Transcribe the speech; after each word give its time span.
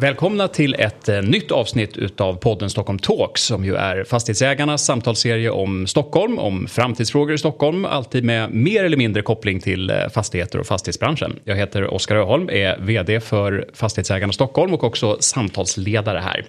Välkomna 0.00 0.48
till 0.48 0.74
ett 0.74 1.08
eh, 1.08 1.22
nytt 1.22 1.50
avsnitt 1.50 1.96
utav 1.96 2.34
podden 2.34 2.70
Stockholm 2.70 2.98
Talks 2.98 3.42
som 3.42 3.64
ju 3.64 3.74
är 3.74 4.04
fastighetsägarnas 4.04 4.84
samtalsserie 4.84 5.50
om 5.50 5.86
Stockholm, 5.86 6.38
om 6.38 6.66
framtidsfrågor 6.66 7.34
i 7.34 7.38
Stockholm, 7.38 7.84
alltid 7.84 8.24
med 8.24 8.50
mer 8.54 8.84
eller 8.84 8.96
mindre 8.96 9.22
koppling 9.22 9.60
till 9.60 9.90
eh, 9.90 10.08
fastigheter 10.08 10.58
och 10.58 10.66
fastighetsbranschen. 10.66 11.38
Jag 11.44 11.56
heter 11.56 11.94
Oskar 11.94 12.16
Öholm, 12.16 12.50
är 12.50 12.78
VD 12.78 13.20
för 13.20 13.68
Fastighetsägarna 13.74 14.32
Stockholm 14.32 14.74
och 14.74 14.84
också 14.84 15.16
samtalsledare 15.20 16.18
här. 16.18 16.44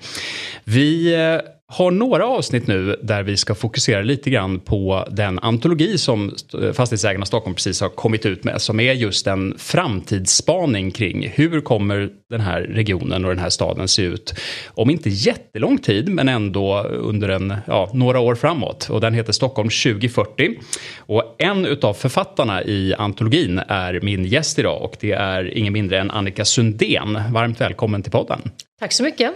Vi 0.63 1.13
eh, 1.13 1.58
har 1.71 1.91
några 1.91 2.25
avsnitt 2.25 2.67
nu 2.67 2.99
där 3.03 3.23
vi 3.23 3.37
ska 3.37 3.55
fokusera 3.55 4.01
lite 4.01 4.29
grann 4.29 4.59
på 4.59 5.07
den 5.11 5.39
antologi 5.39 5.97
som 5.97 6.35
Fastighetsägarna 6.73 7.25
Stockholm 7.25 7.55
precis 7.55 7.81
har 7.81 7.89
kommit 7.89 8.25
ut 8.25 8.43
med 8.43 8.61
som 8.61 8.79
är 8.79 8.93
just 8.93 9.27
en 9.27 9.55
framtidsspaning 9.57 10.91
kring 10.91 11.29
hur 11.29 11.61
kommer 11.61 12.09
den 12.29 12.41
här 12.41 12.61
regionen 12.61 13.25
och 13.25 13.31
den 13.31 13.39
här 13.39 13.49
staden 13.49 13.87
se 13.87 14.01
ut 14.01 14.33
om 14.67 14.89
inte 14.89 15.09
jättelång 15.09 15.77
tid 15.77 16.09
men 16.09 16.29
ändå 16.29 16.81
under 16.81 17.29
en, 17.29 17.55
ja, 17.67 17.89
några 17.93 18.19
år 18.19 18.35
framåt 18.35 18.89
och 18.89 19.01
den 19.01 19.13
heter 19.13 19.33
Stockholm 19.33 19.69
2040 19.69 20.49
och 20.97 21.35
en 21.37 21.65
utav 21.65 21.93
författarna 21.93 22.63
i 22.63 22.93
antologin 22.97 23.61
är 23.67 23.99
min 24.01 24.25
gäst 24.25 24.59
idag 24.59 24.81
och 24.81 24.97
det 24.99 25.11
är 25.11 25.57
ingen 25.57 25.73
mindre 25.73 25.99
än 25.99 26.11
Annika 26.11 26.45
Sundén. 26.45 27.19
Varmt 27.31 27.61
välkommen 27.61 28.03
till 28.03 28.11
podden. 28.11 28.41
Tack 28.79 28.93
så 28.93 29.03
mycket. 29.03 29.31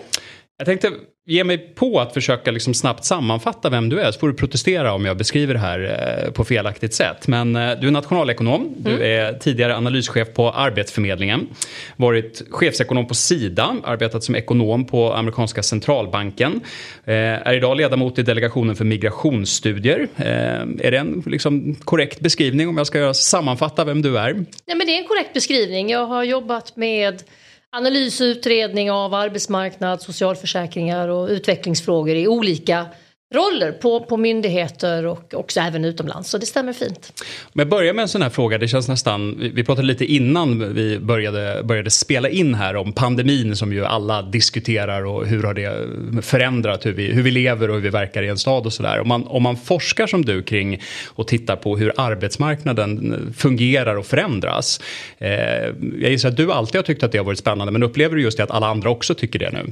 Jag 0.57 0.65
tänkte 0.65 0.91
ge 1.25 1.43
mig 1.43 1.57
på 1.57 1.99
att 1.99 2.13
försöka 2.13 2.52
liksom 2.52 2.73
snabbt 2.73 3.05
sammanfatta 3.05 3.69
vem 3.69 3.89
du 3.89 3.99
är, 3.99 4.11
så 4.11 4.19
får 4.19 4.27
du 4.27 4.33
protestera 4.33 4.93
om 4.93 5.05
jag 5.05 5.17
beskriver 5.17 5.53
det 5.53 5.59
här 5.59 5.79
eh, 6.25 6.31
på 6.31 6.43
felaktigt 6.43 6.93
sätt. 6.93 7.27
Men 7.27 7.55
eh, 7.55 7.79
du 7.81 7.88
är 7.88 7.91
nationalekonom, 7.91 8.61
mm. 8.61 8.83
du 8.83 9.05
är 9.05 9.33
tidigare 9.33 9.75
analyschef 9.75 10.33
på 10.33 10.51
Arbetsförmedlingen, 10.51 11.47
varit 11.95 12.44
chefsekonom 12.51 13.07
på 13.07 13.13
Sida, 13.13 13.75
arbetat 13.83 14.23
som 14.23 14.35
ekonom 14.35 14.85
på 14.85 15.13
amerikanska 15.13 15.63
centralbanken, 15.63 16.61
eh, 17.05 17.13
är 17.16 17.53
idag 17.53 17.77
ledamot 17.77 18.19
i 18.19 18.23
delegationen 18.23 18.75
för 18.75 18.85
migrationsstudier. 18.85 20.07
Är 20.17 20.91
det 20.91 20.97
en 20.97 21.23
liksom 21.25 21.75
korrekt 21.75 22.19
beskrivning 22.19 22.67
om 22.67 22.77
jag 22.77 22.88
ska 22.88 23.13
sammanfatta 23.13 23.83
vem 23.83 24.01
du 24.01 24.17
är? 24.17 24.33
Nej, 24.33 24.45
men 24.77 24.88
det 24.88 24.94
är 24.94 25.01
en 25.01 25.07
korrekt 25.07 25.33
beskrivning. 25.33 25.89
Jag 25.89 26.05
har 26.05 26.23
jobbat 26.23 26.75
med 26.75 27.23
analys 27.75 28.21
och 28.21 28.25
utredning 28.25 28.91
av 28.91 29.13
arbetsmarknad, 29.13 30.02
socialförsäkringar 30.02 31.07
och 31.07 31.27
utvecklingsfrågor 31.27 32.16
i 32.16 32.27
olika 32.27 32.85
roller 33.33 33.71
på, 33.71 33.99
på 33.99 34.17
myndigheter 34.17 35.05
och 35.05 35.34
också 35.34 35.59
även 35.59 35.85
utomlands. 35.85 36.29
Så 36.29 36.38
det 36.38 36.45
stämmer 36.45 36.73
fint. 36.73 37.23
Om 37.44 37.59
jag 37.59 37.69
börjar 37.69 37.94
med 37.94 38.01
en 38.01 38.07
sån 38.07 38.22
här 38.22 38.29
fråga, 38.29 38.57
det 38.57 38.67
känns 38.67 38.88
nästan, 38.88 39.51
vi 39.53 39.63
pratade 39.63 39.88
lite 39.88 40.06
innan 40.06 40.73
vi 40.73 41.00
började, 41.00 41.63
började 41.63 41.89
spela 41.89 42.29
in 42.29 42.53
här 42.53 42.75
om 42.75 42.94
pandemin 42.94 43.56
som 43.56 43.73
ju 43.73 43.85
alla 43.85 44.22
diskuterar 44.22 45.06
och 45.06 45.28
hur 45.28 45.44
har 45.44 45.53
det 45.53 45.88
förändrat 46.22 46.85
hur 46.85 46.94
vi, 46.94 47.11
hur 47.11 47.23
vi 47.23 47.31
lever 47.31 47.69
och 47.69 47.75
hur 47.75 47.81
vi 47.81 47.89
verkar 47.89 48.23
i 48.23 48.28
en 48.28 48.38
stad 48.38 48.66
och 48.66 48.73
sådär. 48.73 49.00
Om 49.00 49.07
man, 49.07 49.28
om 49.28 49.44
man 49.44 49.57
forskar 49.57 50.07
som 50.07 50.25
du 50.25 50.44
kring 50.44 50.81
och 51.07 51.28
tittar 51.28 51.55
på 51.55 51.78
hur 51.78 51.94
arbetsmarknaden 51.97 53.34
fungerar 53.38 53.95
och 53.95 54.05
förändras. 54.05 54.81
Eh, 55.17 55.29
jag 56.00 56.11
gissar 56.11 56.29
att 56.29 56.38
du 56.38 56.51
alltid 56.51 56.75
har 56.75 56.84
tyckt 56.84 57.03
att 57.03 57.11
det 57.11 57.17
har 57.17 57.25
varit 57.25 57.40
spännande 57.40 57.72
men 57.72 57.84
upplever 57.84 58.16
du 58.16 58.22
just 58.22 58.38
det 58.38 58.44
att 58.44 58.51
alla 58.51 58.67
andra 58.67 58.90
också 58.90 59.16
tycker 59.16 59.40
det 59.40 59.51
nu? 59.51 59.72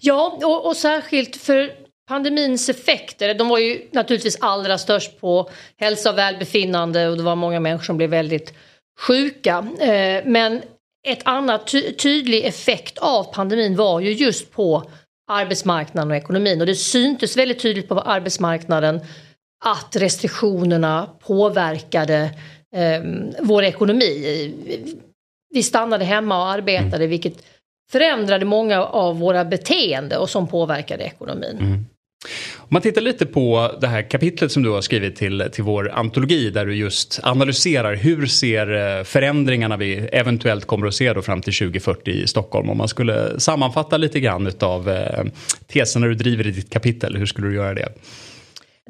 Ja, 0.00 0.38
och, 0.42 0.66
och 0.66 0.76
särskilt 0.76 1.36
för 1.36 1.70
Pandemins 2.08 2.68
effekter, 2.68 3.34
de 3.34 3.48
var 3.48 3.58
ju 3.58 3.88
naturligtvis 3.92 4.38
allra 4.40 4.78
störst 4.78 5.20
på 5.20 5.50
hälsa 5.76 6.10
och 6.10 6.18
välbefinnande 6.18 7.08
och 7.08 7.16
det 7.16 7.22
var 7.22 7.36
många 7.36 7.60
människor 7.60 7.84
som 7.84 7.96
blev 7.96 8.10
väldigt 8.10 8.54
sjuka. 9.00 9.66
Eh, 9.80 10.24
men 10.24 10.62
ett 11.06 11.20
annat 11.24 11.66
ty 11.66 11.92
tydlig 11.92 12.44
effekt 12.44 12.98
av 12.98 13.34
pandemin 13.34 13.76
var 13.76 14.00
ju 14.00 14.12
just 14.12 14.52
på 14.52 14.90
arbetsmarknaden 15.30 16.10
och 16.10 16.16
ekonomin 16.16 16.60
och 16.60 16.66
det 16.66 16.74
syntes 16.74 17.36
väldigt 17.36 17.62
tydligt 17.62 17.88
på 17.88 18.00
arbetsmarknaden 18.00 19.00
att 19.64 19.96
restriktionerna 19.96 21.08
påverkade 21.20 22.30
eh, 22.74 23.02
vår 23.40 23.62
ekonomi. 23.62 24.54
Vi 25.54 25.62
stannade 25.62 26.04
hemma 26.04 26.42
och 26.42 26.48
arbetade 26.48 27.06
vilket 27.06 27.44
förändrade 27.90 28.44
många 28.44 28.84
av 28.84 29.18
våra 29.18 29.44
beteende 29.44 30.16
och 30.16 30.30
som 30.30 30.48
påverkade 30.48 31.04
ekonomin. 31.04 31.58
Mm. 31.60 31.86
Om 32.56 32.66
man 32.68 32.82
tittar 32.82 33.00
lite 33.00 33.26
på 33.26 33.74
det 33.80 33.86
här 33.86 34.10
kapitlet 34.10 34.52
som 34.52 34.62
du 34.62 34.70
har 34.70 34.80
skrivit 34.80 35.16
till, 35.16 35.48
till 35.52 35.64
vår 35.64 35.90
antologi 35.90 36.50
där 36.50 36.66
du 36.66 36.76
just 36.76 37.20
analyserar 37.22 37.94
hur 37.94 38.26
ser 38.26 38.98
eh, 38.98 39.04
förändringarna 39.04 39.76
vi 39.76 39.96
eventuellt 39.96 40.64
kommer 40.64 40.86
att 40.86 40.94
se 40.94 41.12
då 41.12 41.22
fram 41.22 41.42
till 41.42 41.54
2040 41.54 42.10
i 42.10 42.26
Stockholm. 42.26 42.70
Om 42.70 42.78
man 42.78 42.88
skulle 42.88 43.40
sammanfatta 43.40 43.96
lite 43.96 44.20
grann 44.20 44.52
av 44.60 44.90
eh, 44.90 45.24
teserna 45.66 46.06
du 46.06 46.14
driver 46.14 46.46
i 46.46 46.50
ditt 46.50 46.70
kapitel, 46.70 47.16
hur 47.16 47.26
skulle 47.26 47.48
du 47.48 47.54
göra 47.54 47.74
det? 47.74 47.88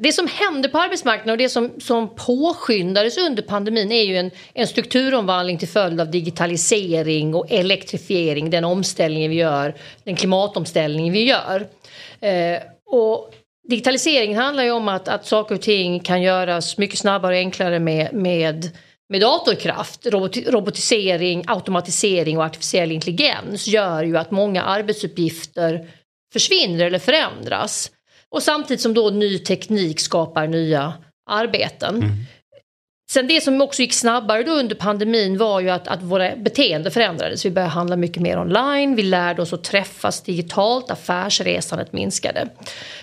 Det 0.01 0.11
som 0.11 0.27
hände 0.31 0.69
på 0.69 0.77
arbetsmarknaden 0.77 1.31
och 1.31 1.37
det 1.37 1.49
som, 1.49 1.71
som 1.79 2.15
påskyndades 2.15 3.17
under 3.17 3.43
pandemin 3.43 3.91
är 3.91 4.03
ju 4.03 4.17
en, 4.17 4.31
en 4.53 4.67
strukturomvandling 4.67 5.57
till 5.57 5.67
följd 5.67 6.01
av 6.01 6.11
digitalisering 6.11 7.35
och 7.35 7.51
elektrifiering, 7.51 8.49
den 8.49 8.65
omställningen 8.65 9.31
vi 9.31 9.37
gör, 9.37 9.75
den 10.03 10.15
klimatomställningen 10.15 11.13
vi 11.13 11.23
gör. 11.23 11.67
Eh, 12.21 12.61
och 12.89 13.33
digitalisering 13.67 14.37
handlar 14.37 14.63
ju 14.63 14.71
om 14.71 14.87
att, 14.87 15.07
att 15.07 15.25
saker 15.25 15.55
och 15.55 15.61
ting 15.61 15.99
kan 15.99 16.21
göras 16.21 16.77
mycket 16.77 16.99
snabbare 16.99 17.33
och 17.33 17.39
enklare 17.39 17.79
med, 17.79 18.13
med, 18.13 18.77
med 19.09 19.21
datorkraft. 19.21 20.05
Roboti 20.05 20.45
robotisering, 20.51 21.43
automatisering 21.47 22.37
och 22.37 22.43
artificiell 22.43 22.91
intelligens 22.91 23.67
gör 23.67 24.03
ju 24.03 24.17
att 24.17 24.31
många 24.31 24.63
arbetsuppgifter 24.63 25.87
försvinner 26.33 26.85
eller 26.85 26.99
förändras. 26.99 27.91
Och 28.29 28.43
samtidigt 28.43 28.81
som 28.81 28.93
då 28.93 29.09
ny 29.09 29.39
teknik 29.39 29.99
skapar 29.99 30.47
nya 30.47 30.93
arbeten. 31.29 31.95
Mm. 31.95 32.09
Sen 33.11 33.27
det 33.27 33.41
som 33.41 33.61
också 33.61 33.81
gick 33.81 33.93
snabbare 33.93 34.43
då 34.43 34.51
under 34.51 34.75
pandemin 34.75 35.37
var 35.37 35.59
ju 35.59 35.69
att, 35.69 35.87
att 35.87 36.03
våra 36.03 36.35
beteenden 36.35 36.91
förändrades. 36.91 37.45
Vi 37.45 37.51
började 37.51 37.71
handla 37.71 37.95
mycket 37.95 38.21
mer 38.21 38.39
online, 38.39 38.95
vi 38.95 39.03
lärde 39.03 39.41
oss 39.41 39.53
att 39.53 39.63
träffas 39.63 40.21
digitalt, 40.21 40.91
affärsresandet 40.91 41.93
minskade. 41.93 42.49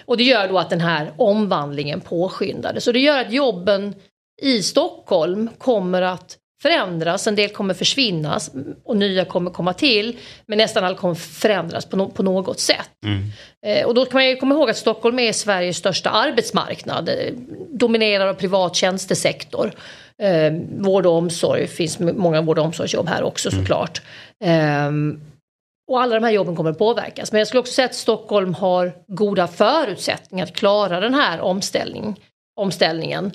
Och 0.05 0.17
det 0.17 0.25
gör 0.25 0.49
då 0.49 0.59
att 0.59 0.71
den 0.71 0.81
här 0.81 1.13
omvandlingen 1.17 2.01
påskyndades. 2.01 2.87
Och 2.87 2.93
det 2.93 3.01
gör 3.01 3.21
att 3.21 3.33
jobben 3.33 3.95
i 4.43 4.63
Stockholm 4.63 5.51
kommer 5.59 6.03
att 6.03 6.39
förändras, 6.63 7.27
en 7.27 7.35
del 7.35 7.49
kommer 7.49 7.75
försvinna 7.75 8.41
och 8.85 8.97
nya 8.97 9.25
kommer 9.25 9.51
komma 9.51 9.73
till. 9.73 10.17
Men 10.47 10.59
nästan 10.59 10.85
allt 10.85 10.99
kommer 10.99 11.15
förändras 11.15 11.87
på, 11.87 11.97
no 11.97 12.11
på 12.11 12.23
något 12.23 12.61
sätt. 12.61 12.91
Mm. 13.05 13.31
Eh, 13.67 13.87
och 13.87 13.95
då 13.95 14.05
kan 14.05 14.15
man 14.15 14.27
ju 14.27 14.37
komma 14.37 14.55
ihåg 14.55 14.71
att 14.71 14.77
Stockholm 14.77 15.19
är 15.19 15.33
Sveriges 15.33 15.77
största 15.77 16.11
arbetsmarknad. 16.11 17.11
Dominerar 17.79 18.27
av 18.27 18.35
privat 18.35 18.77
tjänstesektor. 18.77 19.73
Eh, 20.23 20.53
vård 20.79 21.07
och 21.07 21.13
omsorg, 21.13 21.61
det 21.61 21.67
finns 21.67 21.99
många 21.99 22.43
vård 22.43 22.59
och 22.59 22.65
omsorgsjobb 22.65 23.09
här 23.09 23.23
också 23.23 23.53
mm. 23.53 23.61
såklart. 23.61 24.03
Eh, 24.45 24.91
och 25.89 26.03
alla 26.03 26.15
de 26.15 26.25
här 26.25 26.33
jobben 26.33 26.57
kommer 26.57 26.71
att 26.71 26.79
påverkas. 26.79 27.33
Men 27.33 27.39
jag 27.39 27.49
skulle 27.49 27.61
också 27.61 27.73
säga 27.73 27.87
att 27.87 27.95
Stockholm 27.95 28.55
har 28.55 28.93
goda 29.07 29.47
förutsättningar 29.47 30.45
att 30.45 30.57
klara 30.57 31.01
den 31.01 31.15
här 31.15 31.41
omställning, 31.41 32.21
omställningen. 32.61 33.33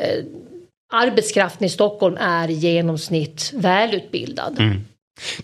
Eh, 0.00 0.24
arbetskraften 0.92 1.66
i 1.66 1.70
Stockholm 1.70 2.16
är 2.20 2.50
i 2.50 2.52
genomsnitt 2.52 3.52
välutbildad. 3.54 4.58
Mm. 4.58 4.84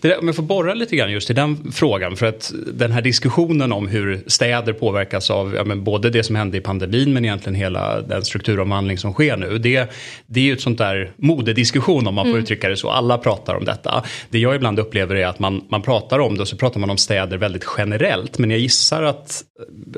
Det, 0.01 0.17
om 0.17 0.27
jag 0.27 0.35
får 0.35 0.43
borra 0.43 0.73
lite 0.73 0.95
grann 0.95 1.11
just 1.11 1.29
i 1.29 1.33
den 1.33 1.71
frågan 1.71 2.15
för 2.15 2.25
att 2.25 2.51
den 2.73 2.91
här 2.91 3.01
diskussionen 3.01 3.71
om 3.71 3.87
hur 3.87 4.23
städer 4.27 4.73
påverkas 4.73 5.31
av 5.31 5.55
ja, 5.55 5.75
både 5.75 6.09
det 6.09 6.23
som 6.23 6.35
hände 6.35 6.57
i 6.57 6.61
pandemin 6.61 7.13
men 7.13 7.25
egentligen 7.25 7.55
hela 7.55 8.01
den 8.01 8.25
strukturomvandling 8.25 8.97
som 8.97 9.13
sker 9.13 9.37
nu. 9.37 9.57
Det, 9.57 9.91
det 10.25 10.39
är 10.39 10.43
ju 10.43 10.53
ett 10.53 10.61
sånt 10.61 10.77
där 10.77 11.11
modediskussion 11.15 12.07
om 12.07 12.15
man 12.15 12.25
får 12.25 12.29
mm. 12.29 12.43
uttrycka 12.43 12.69
det 12.69 12.77
så. 12.77 12.89
Alla 12.89 13.17
pratar 13.17 13.55
om 13.55 13.65
detta. 13.65 14.03
Det 14.29 14.39
jag 14.39 14.55
ibland 14.55 14.79
upplever 14.79 15.15
är 15.15 15.25
att 15.25 15.39
man, 15.39 15.65
man 15.69 15.81
pratar 15.81 16.19
om 16.19 16.35
det 16.35 16.41
och 16.41 16.47
så 16.47 16.57
pratar 16.57 16.79
man 16.79 16.89
om 16.89 16.97
städer 16.97 17.37
väldigt 17.37 17.65
generellt 17.77 18.37
men 18.37 18.51
jag 18.51 18.59
gissar 18.59 19.03
att, 19.03 19.43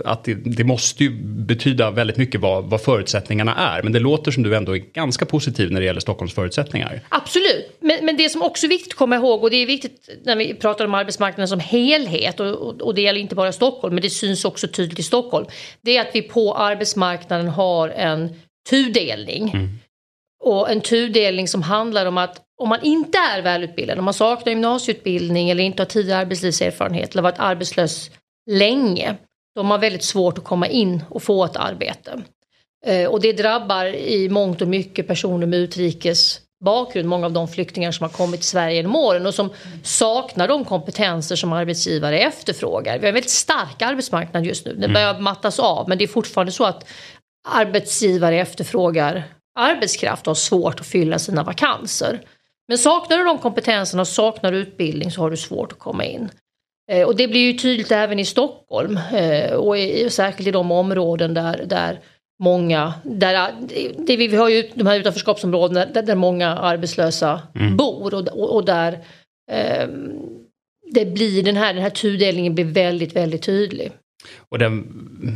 att 0.06 0.24
det, 0.24 0.34
det 0.34 0.64
måste 0.64 1.04
ju 1.04 1.10
betyda 1.24 1.92
väldigt 1.92 2.18
mycket 2.18 2.42
vad, 2.42 2.64
vad 2.64 2.82
förutsättningarna 2.82 3.56
är. 3.56 3.84
Men 3.84 3.94
det 3.94 4.00
låter 4.00 4.32
som 4.32 4.44
du 4.44 4.56
ändå 4.56 4.76
är 4.76 4.80
ganska 4.94 5.26
positiv 5.26 5.72
när 5.72 5.80
det 5.80 5.86
gäller 5.86 6.00
Stockholms 6.00 6.34
förutsättningar. 6.34 7.02
Absolut, 7.10 7.78
men, 7.80 8.06
men 8.06 8.18
det 8.18 8.30
som 8.30 8.42
också 8.42 8.66
är 8.66 8.70
viktigt 8.70 8.94
att 8.94 8.98
komma 8.98 9.16
ihåg 9.16 9.44
och 9.44 9.52
det 9.52 9.58
är 9.58 9.66
viktigt 9.70 10.10
när 10.24 10.36
vi 10.36 10.54
pratar 10.54 10.86
om 10.86 10.94
arbetsmarknaden 10.94 11.48
som 11.48 11.60
helhet 11.60 12.40
och, 12.40 12.82
och 12.82 12.96
det 12.96 13.02
gäller 13.02 13.20
inte 13.20 13.36
bara 13.36 13.52
Stockholm 13.52 13.96
men 13.96 14.02
det 14.02 14.10
syns 14.10 14.46
också 14.46 14.68
tydligt 14.68 15.00
i 15.00 15.04
Stockholm. 15.04 15.46
Det 15.82 15.98
är 15.98 16.02
att 16.02 16.16
vi 16.16 16.22
på 16.22 16.56
arbetsmarknaden 16.56 17.48
har 17.48 17.90
en 17.90 18.36
tudelning. 18.70 19.50
Mm. 19.50 19.70
Och 20.44 20.72
en 20.72 20.82
tudelning 20.82 21.48
som 21.48 21.62
handlar 21.62 22.06
om 22.06 22.18
att 22.18 22.42
om 22.62 22.70
man 22.70 22.84
inte 22.84 23.18
är 23.18 23.42
välutbildad, 23.42 24.00
om 24.00 24.06
man 24.06 24.14
saknar 24.14 24.52
gymnasieutbildning 24.52 25.50
eller 25.50 25.64
inte 25.64 25.82
har 25.82 25.88
tidigare 25.88 26.20
arbetslivserfarenhet 26.20 27.12
eller 27.12 27.24
varit 27.24 27.40
arbetslös 27.40 28.12
länge, 28.52 29.16
då 29.56 29.62
har 29.62 29.68
man 29.68 29.80
väldigt 29.80 30.04
svårt 30.04 30.38
att 30.38 30.44
komma 30.44 30.68
in 30.68 31.04
och 31.10 31.24
få 31.24 31.46
ett 31.46 31.56
arbete. 31.56 32.22
Eh, 32.86 33.10
och 33.10 33.22
det 33.22 33.34
drabbar 33.34 33.86
i 33.86 34.30
mångt 34.30 34.62
och 34.62 34.68
mycket 34.68 35.08
personer 35.08 35.48
med 35.48 35.60
utrikes 35.60 36.42
bakgrund, 36.66 37.08
många 37.08 37.26
av 37.26 37.32
de 37.32 37.48
flyktingar 37.48 37.92
som 37.92 38.04
har 38.04 38.10
kommit 38.10 38.40
till 38.40 38.50
Sverige 38.50 38.76
genom 38.76 38.96
åren 38.96 39.26
och 39.26 39.34
som 39.34 39.50
saknar 39.84 40.48
de 40.48 40.66
kompetenser 40.66 41.36
som 41.36 41.54
arbetsgivare 41.54 42.20
efterfrågar. 42.20 42.94
Vi 42.94 43.00
har 43.00 43.08
en 43.08 43.14
väldigt 43.14 43.32
stark 43.32 43.82
arbetsmarknad 43.82 44.46
just 44.46 44.66
nu, 44.66 44.72
den 44.72 44.84
mm. 44.84 44.94
börjar 44.94 45.20
mattas 45.20 45.60
av 45.60 45.90
men 45.90 45.98
det 45.98 46.04
är 46.04 46.08
fortfarande 46.08 46.52
så 46.52 46.66
att 46.66 46.88
arbetsgivare 47.48 48.40
efterfrågar 48.40 49.24
arbetskraft 49.60 50.28
och 50.28 50.30
har 50.30 50.36
svårt 50.36 50.80
att 50.80 50.88
fylla 50.88 51.20
sina 51.20 51.44
vakanser. 51.44 52.22
Men 52.68 52.78
saknar 52.78 53.18
du 53.18 53.24
de 53.24 53.38
kompetenserna 53.38 54.02
och 54.02 54.08
saknar 54.08 54.52
du 54.52 54.58
utbildning 54.58 55.12
så 55.12 55.22
har 55.22 55.30
du 55.30 55.38
svårt 55.38 55.72
att 55.72 55.80
komma 55.80 56.06
in. 56.06 56.30
Eh, 56.92 57.08
och 57.08 57.16
det 57.16 57.28
blir 57.28 57.42
ju 57.42 57.54
tydligt 57.54 57.92
även 57.92 58.20
i 58.20 58.26
Stockholm 58.26 59.00
eh, 59.14 59.52
och 59.52 59.76
särskilt 60.12 60.48
i 60.48 60.52
de 60.52 60.72
områden 60.72 61.34
där, 61.34 61.64
där 61.66 62.00
många, 62.40 62.94
där, 63.04 63.54
det, 64.08 64.18
vi 64.18 64.36
har 64.36 64.50
ju 64.50 64.70
de 64.74 64.88
här 64.88 65.00
utanförskapsområdena 65.00 65.86
där, 65.86 66.02
där 66.02 66.16
många 66.16 66.48
arbetslösa 66.48 67.42
mm. 67.56 67.78
bor 67.78 68.14
och, 68.14 68.28
och, 68.28 68.56
och 68.56 68.66
där 68.66 69.00
eh, 69.52 69.88
det 70.92 71.06
blir 71.06 71.44
den 71.44 71.56
här, 71.58 71.74
den 71.74 71.84
här 71.84 71.90
tudelningen 71.90 72.56
blir 72.56 72.66
väldigt, 72.66 73.16
väldigt 73.16 73.44
tydlig. 73.44 73.92
Och 74.50 74.60
det, 74.60 74.84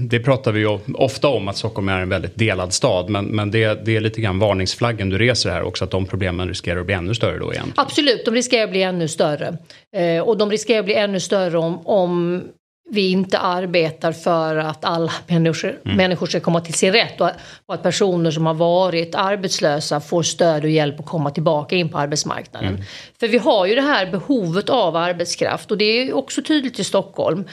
det 0.09 0.19
pratar 0.19 0.51
vi 0.51 0.59
ju 0.59 0.79
ofta 0.93 1.27
om 1.27 1.47
att 1.47 1.57
Stockholm 1.57 1.89
är 1.89 1.99
en 1.99 2.09
väldigt 2.09 2.35
delad 2.35 2.73
stad 2.73 3.09
men, 3.09 3.25
men 3.25 3.51
det, 3.51 3.85
det 3.85 3.95
är 3.95 4.01
lite 4.01 4.21
grann 4.21 4.39
varningsflaggen 4.39 5.09
du 5.09 5.17
reser 5.17 5.49
här 5.49 5.63
också 5.63 5.83
att 5.83 5.91
de 5.91 6.05
problemen 6.05 6.47
riskerar 6.47 6.79
att 6.79 6.85
bli 6.85 6.95
ännu 6.95 7.15
större 7.15 7.39
då 7.39 7.53
igen. 7.53 7.73
Absolut, 7.75 8.25
de 8.25 8.33
riskerar 8.33 8.63
att 8.63 8.71
bli 8.71 8.83
ännu 8.83 9.07
större. 9.07 9.57
Eh, 9.95 10.21
och 10.21 10.37
de 10.37 10.51
riskerar 10.51 10.79
att 10.79 10.85
bli 10.85 10.95
ännu 10.95 11.19
större 11.19 11.57
om, 11.57 11.87
om 11.87 12.41
vi 12.89 13.11
inte 13.11 13.37
arbetar 13.37 14.11
för 14.11 14.55
att 14.55 14.85
alla 14.85 15.11
människor, 15.27 15.79
mm. 15.85 15.97
människor 15.97 16.27
ska 16.27 16.39
komma 16.39 16.61
till 16.61 16.73
sin 16.73 16.93
rätt 16.93 17.21
och, 17.21 17.29
och, 17.65 17.73
att 17.73 17.83
personer 17.83 18.31
som 18.31 18.45
har 18.45 18.53
varit 18.53 19.15
arbetslösa 19.15 19.99
får 19.99 20.23
stöd 20.23 20.63
och 20.63 20.69
hjälp 20.69 20.99
att 20.99 21.05
komma 21.05 21.31
tillbaka 21.31 21.75
in 21.75 21.89
på 21.89 21.97
arbetsmarknaden. 21.97 22.69
Mm. 22.69 22.81
För 23.19 23.27
vi 23.27 23.37
har 23.37 23.65
ju 23.65 23.75
det 23.75 23.81
här 23.81 24.05
behovet 24.11 24.69
av 24.69 24.95
arbetskraft 24.95 25.71
och 25.71 25.77
det 25.77 25.85
är 25.85 26.13
också 26.13 26.41
tydligt 26.41 26.79
i 26.79 26.83
Stockholm. 26.83 27.45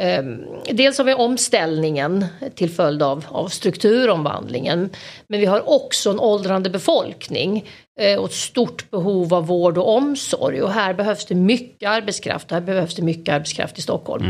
Ehm, 0.00 0.44
dels 0.70 0.98
har 0.98 1.04
vi 1.04 1.14
omställningen 1.14 2.24
till 2.54 2.70
följd 2.70 3.02
av, 3.02 3.24
av 3.28 3.48
strukturomvandlingen. 3.48 4.90
Men 5.28 5.40
vi 5.40 5.46
har 5.46 5.68
också 5.68 6.10
en 6.10 6.20
åldrande 6.20 6.70
befolkning 6.70 7.64
eh, 8.00 8.18
och 8.18 8.26
ett 8.26 8.32
stort 8.32 8.90
behov 8.90 9.34
av 9.34 9.46
vård 9.46 9.78
och 9.78 9.96
omsorg. 9.96 10.62
Och 10.62 10.72
här 10.72 10.94
behövs 10.94 11.26
det 11.26 11.34
mycket 11.34 11.88
arbetskraft. 11.88 12.50
Här 12.50 12.60
behövs 12.60 12.94
det 12.94 13.02
mycket 13.02 13.34
arbetskraft 13.34 13.78
i 13.78 13.82
Stockholm. 13.82 14.24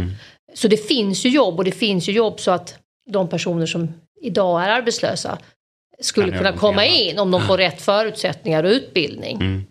Så 0.54 0.68
det 0.68 0.76
finns 0.76 1.24
ju 1.24 1.28
jobb 1.28 1.58
och 1.58 1.64
det 1.64 1.72
finns 1.72 2.08
ju 2.08 2.12
jobb 2.12 2.40
så 2.40 2.50
att 2.50 2.78
de 3.10 3.28
personer 3.28 3.66
som 3.66 3.88
idag 4.20 4.64
är 4.64 4.68
arbetslösa 4.68 5.38
skulle 6.00 6.38
kunna 6.38 6.52
komma 6.52 6.86
in 6.86 7.18
om 7.18 7.30
de 7.30 7.40
får 7.42 7.58
rätt 7.58 7.82
förutsättningar 7.82 8.64
och 8.64 8.70
utbildning. 8.70 9.36
Mm. 9.36 9.64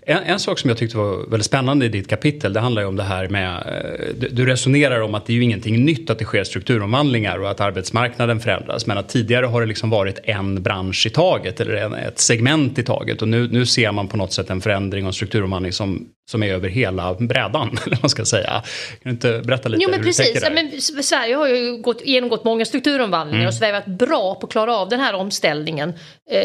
En, 0.00 0.22
en, 0.22 0.38
sak 0.38 0.58
som 0.58 0.70
jag 0.70 0.78
tyckte 0.78 0.96
var 0.96 1.30
väldigt 1.30 1.46
spännande 1.46 1.86
i 1.86 1.88
ditt 1.88 2.08
kapitel 2.08 2.52
det 2.52 2.60
handlar 2.60 2.82
ju 2.82 2.88
om 2.88 2.96
det 2.96 3.02
här 3.02 3.28
med, 3.28 3.56
eh, 3.56 4.28
du, 4.30 4.46
resonerar 4.46 5.00
om 5.00 5.14
att 5.14 5.26
det 5.26 5.32
är 5.32 5.34
ju 5.34 5.42
ingenting 5.42 5.84
nytt 5.84 6.10
att 6.10 6.18
det 6.18 6.24
sker 6.24 6.44
strukturomvandlingar 6.44 7.38
och 7.38 7.50
att 7.50 7.60
arbetsmarknaden 7.60 8.40
förändras 8.40 8.86
men 8.86 8.98
att 8.98 9.08
tidigare 9.08 9.46
har 9.46 9.60
det 9.60 9.66
liksom 9.66 9.90
varit 9.90 10.18
en 10.24 10.62
bransch 10.62 11.06
i 11.06 11.10
taget 11.10 11.60
eller 11.60 11.74
en, 11.74 11.94
ett 11.94 12.18
segment 12.18 12.78
i 12.78 12.82
taget 12.82 13.22
och 13.22 13.28
nu, 13.28 13.48
nu 13.48 13.66
ser 13.66 13.92
man 13.92 14.08
på 14.08 14.16
något 14.16 14.32
sätt 14.32 14.50
en 14.50 14.60
förändring 14.60 15.06
och 15.06 15.14
strukturomvandling 15.14 15.72
som, 15.72 16.08
som 16.28 16.42
är 16.42 16.52
över 16.54 16.68
hela 16.68 17.14
brädan. 17.14 17.78
Eller 17.86 17.98
man 18.02 18.10
ska 18.10 18.24
säga. 18.24 18.50
Kan 18.50 18.62
du 19.02 19.10
inte 19.10 19.42
berätta 19.44 19.68
lite 19.68 19.82
jo, 19.82 19.90
men 19.90 19.98
hur 19.98 20.06
precis. 20.06 20.26
du 20.26 20.40
tänker 20.40 20.54
där? 20.54 20.70
Men 20.94 21.02
Sverige 21.02 21.34
har 21.34 21.48
ju 21.48 21.76
gått, 21.76 22.06
genomgått 22.06 22.44
många 22.44 22.64
strukturomvandlingar 22.64 23.42
mm. 23.42 23.48
och 23.48 23.54
Sverige 23.54 23.72
har 23.72 23.80
varit 23.80 23.98
bra 23.98 24.34
på 24.34 24.46
att 24.46 24.52
klara 24.52 24.76
av 24.76 24.88
den 24.88 25.00
här 25.00 25.14
omställningen 25.14 25.92
eh, 26.30 26.40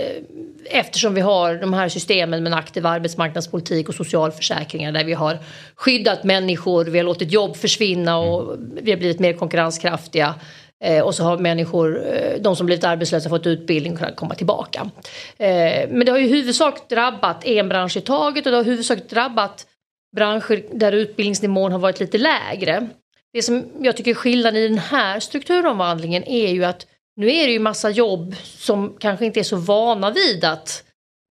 eftersom 0.65 1.13
vi 1.13 1.21
har 1.21 1.55
de 1.55 1.73
här 1.73 1.89
systemen 1.89 2.43
med 2.43 2.53
en 2.53 2.59
aktiv 2.59 2.85
arbetsmarknadspolitik 2.85 3.89
och 3.89 3.95
socialförsäkringar 3.95 4.91
där 4.91 5.03
vi 5.03 5.13
har 5.13 5.39
skyddat 5.75 6.23
människor, 6.23 6.85
vi 6.85 6.99
har 6.99 7.05
låtit 7.05 7.31
jobb 7.31 7.55
försvinna 7.55 8.17
och 8.17 8.57
vi 8.81 8.91
har 8.91 8.97
blivit 8.97 9.19
mer 9.19 9.33
konkurrenskraftiga. 9.33 10.35
Eh, 10.83 11.03
och 11.03 11.15
så 11.15 11.23
har 11.23 11.37
människor, 11.37 12.03
eh, 12.13 12.41
de 12.41 12.55
som 12.55 12.65
blivit 12.65 12.83
arbetslösa 12.83 13.29
fått 13.29 13.47
utbildning 13.47 13.93
och 13.93 13.99
kunnat 13.99 14.15
komma 14.15 14.35
tillbaka. 14.35 14.89
Eh, 15.37 15.89
men 15.89 16.05
det 16.05 16.11
har 16.11 16.19
ju 16.19 16.27
huvudsak 16.27 16.89
drabbat 16.89 17.45
en 17.45 17.69
bransch 17.69 17.97
i 17.97 18.01
taget 18.01 18.45
och 18.45 18.51
det 18.51 18.57
har 18.57 18.63
huvudsak 18.63 18.99
drabbat 19.09 19.65
branscher 20.15 20.63
där 20.71 20.91
utbildningsnivån 20.91 21.71
har 21.71 21.79
varit 21.79 21.99
lite 21.99 22.17
lägre. 22.17 22.89
Det 23.33 23.41
som 23.41 23.65
jag 23.79 23.97
tycker 23.97 24.11
är 24.11 24.15
skillnaden 24.15 24.61
i 24.61 24.67
den 24.67 24.77
här 24.77 25.19
strukturomvandlingen 25.19 26.23
är 26.23 26.47
ju 26.47 26.63
att 26.63 26.87
nu 27.15 27.31
är 27.31 27.47
det 27.47 27.53
ju 27.53 27.59
massa 27.59 27.89
jobb 27.89 28.35
som 28.43 28.97
kanske 28.99 29.25
inte 29.25 29.39
är 29.39 29.43
så 29.43 29.55
vana 29.55 30.11
vid 30.11 30.45
att 30.45 30.83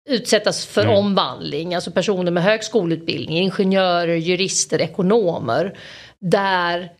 utsättas 0.09 0.65
för 0.65 0.83
mm. 0.83 0.95
omvandling. 0.95 1.75
Alltså 1.75 1.91
personer 1.91 2.31
med 2.31 2.44
högskoleutbildning, 2.44 3.38
ingenjörer, 3.38 4.15
jurister, 4.15 4.81
ekonomer. 4.81 5.77
Där 6.19 6.91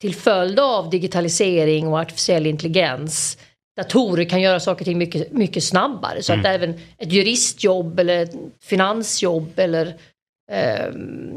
till 0.00 0.14
följd 0.14 0.60
av 0.60 0.90
digitalisering 0.90 1.88
och 1.88 1.98
artificiell 1.98 2.46
intelligens 2.46 3.38
datorer 3.76 4.24
kan 4.24 4.40
göra 4.40 4.60
saker 4.60 4.82
och 4.82 4.86
ting 4.86 4.98
mycket, 4.98 5.32
mycket 5.32 5.64
snabbare. 5.64 6.22
Så 6.22 6.32
mm. 6.32 6.40
att 6.40 6.46
även 6.46 6.74
ett 6.98 7.12
juristjobb 7.12 8.00
eller 8.00 8.22
ett 8.22 8.34
finansjobb 8.62 9.58
eller 9.58 9.94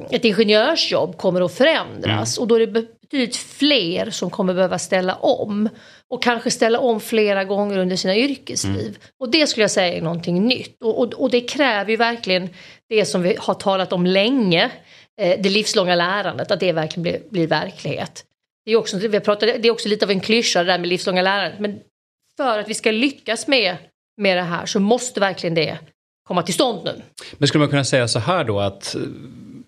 ett 0.09 0.25
ingenjörsjobb 0.25 1.17
kommer 1.17 1.41
att 1.41 1.53
förändras. 1.53 2.38
Mm. 2.38 2.41
Och 2.41 2.47
då 2.47 2.56
är 2.56 2.59
det 2.59 2.67
betydligt 2.67 3.36
fler 3.36 4.10
som 4.10 4.29
kommer 4.29 4.53
behöva 4.53 4.79
ställa 4.79 5.15
om. 5.15 5.69
Och 6.07 6.24
kanske 6.24 6.51
ställa 6.51 6.79
om 6.79 7.00
flera 7.00 7.43
gånger 7.43 7.77
under 7.77 7.95
sina 7.95 8.17
yrkesliv. 8.17 8.88
Mm. 8.88 9.01
Och 9.19 9.29
det 9.31 9.48
skulle 9.48 9.63
jag 9.63 9.72
säga 9.72 9.93
är 9.93 10.01
någonting 10.01 10.48
nytt. 10.48 10.81
Och, 10.81 11.00
och, 11.00 11.13
och, 11.13 11.29
det 11.29 11.41
kräver 11.41 11.91
ju 11.91 11.98
verkligen 11.98 12.50
det 12.89 13.05
som 13.05 13.22
vi 13.22 13.36
har 13.39 13.53
talat 13.53 13.93
om 13.93 14.05
länge. 14.05 14.72
Eh, 15.22 15.41
det 15.41 15.50
livslånga 15.50 15.95
lärandet, 15.95 16.51
att 16.51 16.60
det 16.60 16.72
verkligen 16.72 17.03
blir, 17.03 17.19
blir 17.29 17.48
verklighet. 17.48 18.25
Det 18.65 18.72
är, 18.72 18.75
också, 18.75 18.98
vi 18.98 19.19
pratade, 19.19 19.57
det 19.57 19.67
är 19.67 19.72
också 19.72 19.89
lite 19.89 20.05
av 20.05 20.12
en 20.12 20.19
klyscha 20.19 20.60
det 20.60 20.72
där 20.72 20.79
med 20.79 20.88
livslånga 20.88 21.22
lärandet. 21.22 21.60
Men 21.60 21.79
för 22.38 22.60
att 22.60 22.69
vi 22.69 22.74
ska 22.74 22.91
lyckas 22.91 23.48
med, 23.48 23.75
med 24.17 24.38
det 24.38 24.43
här 24.43 24.65
så 24.65 24.79
måste 24.79 25.19
verkligen 25.19 25.55
det 25.55 25.77
komma 26.29 26.43
till 26.43 26.53
stånd 26.53 26.81
nu. 26.86 27.01
Men 27.38 27.48
skulle 27.48 27.59
man 27.59 27.69
kunna 27.69 27.83
säga 27.83 28.07
så 28.07 28.19
här 28.19 28.43
då 28.43 28.59
att 28.59 28.95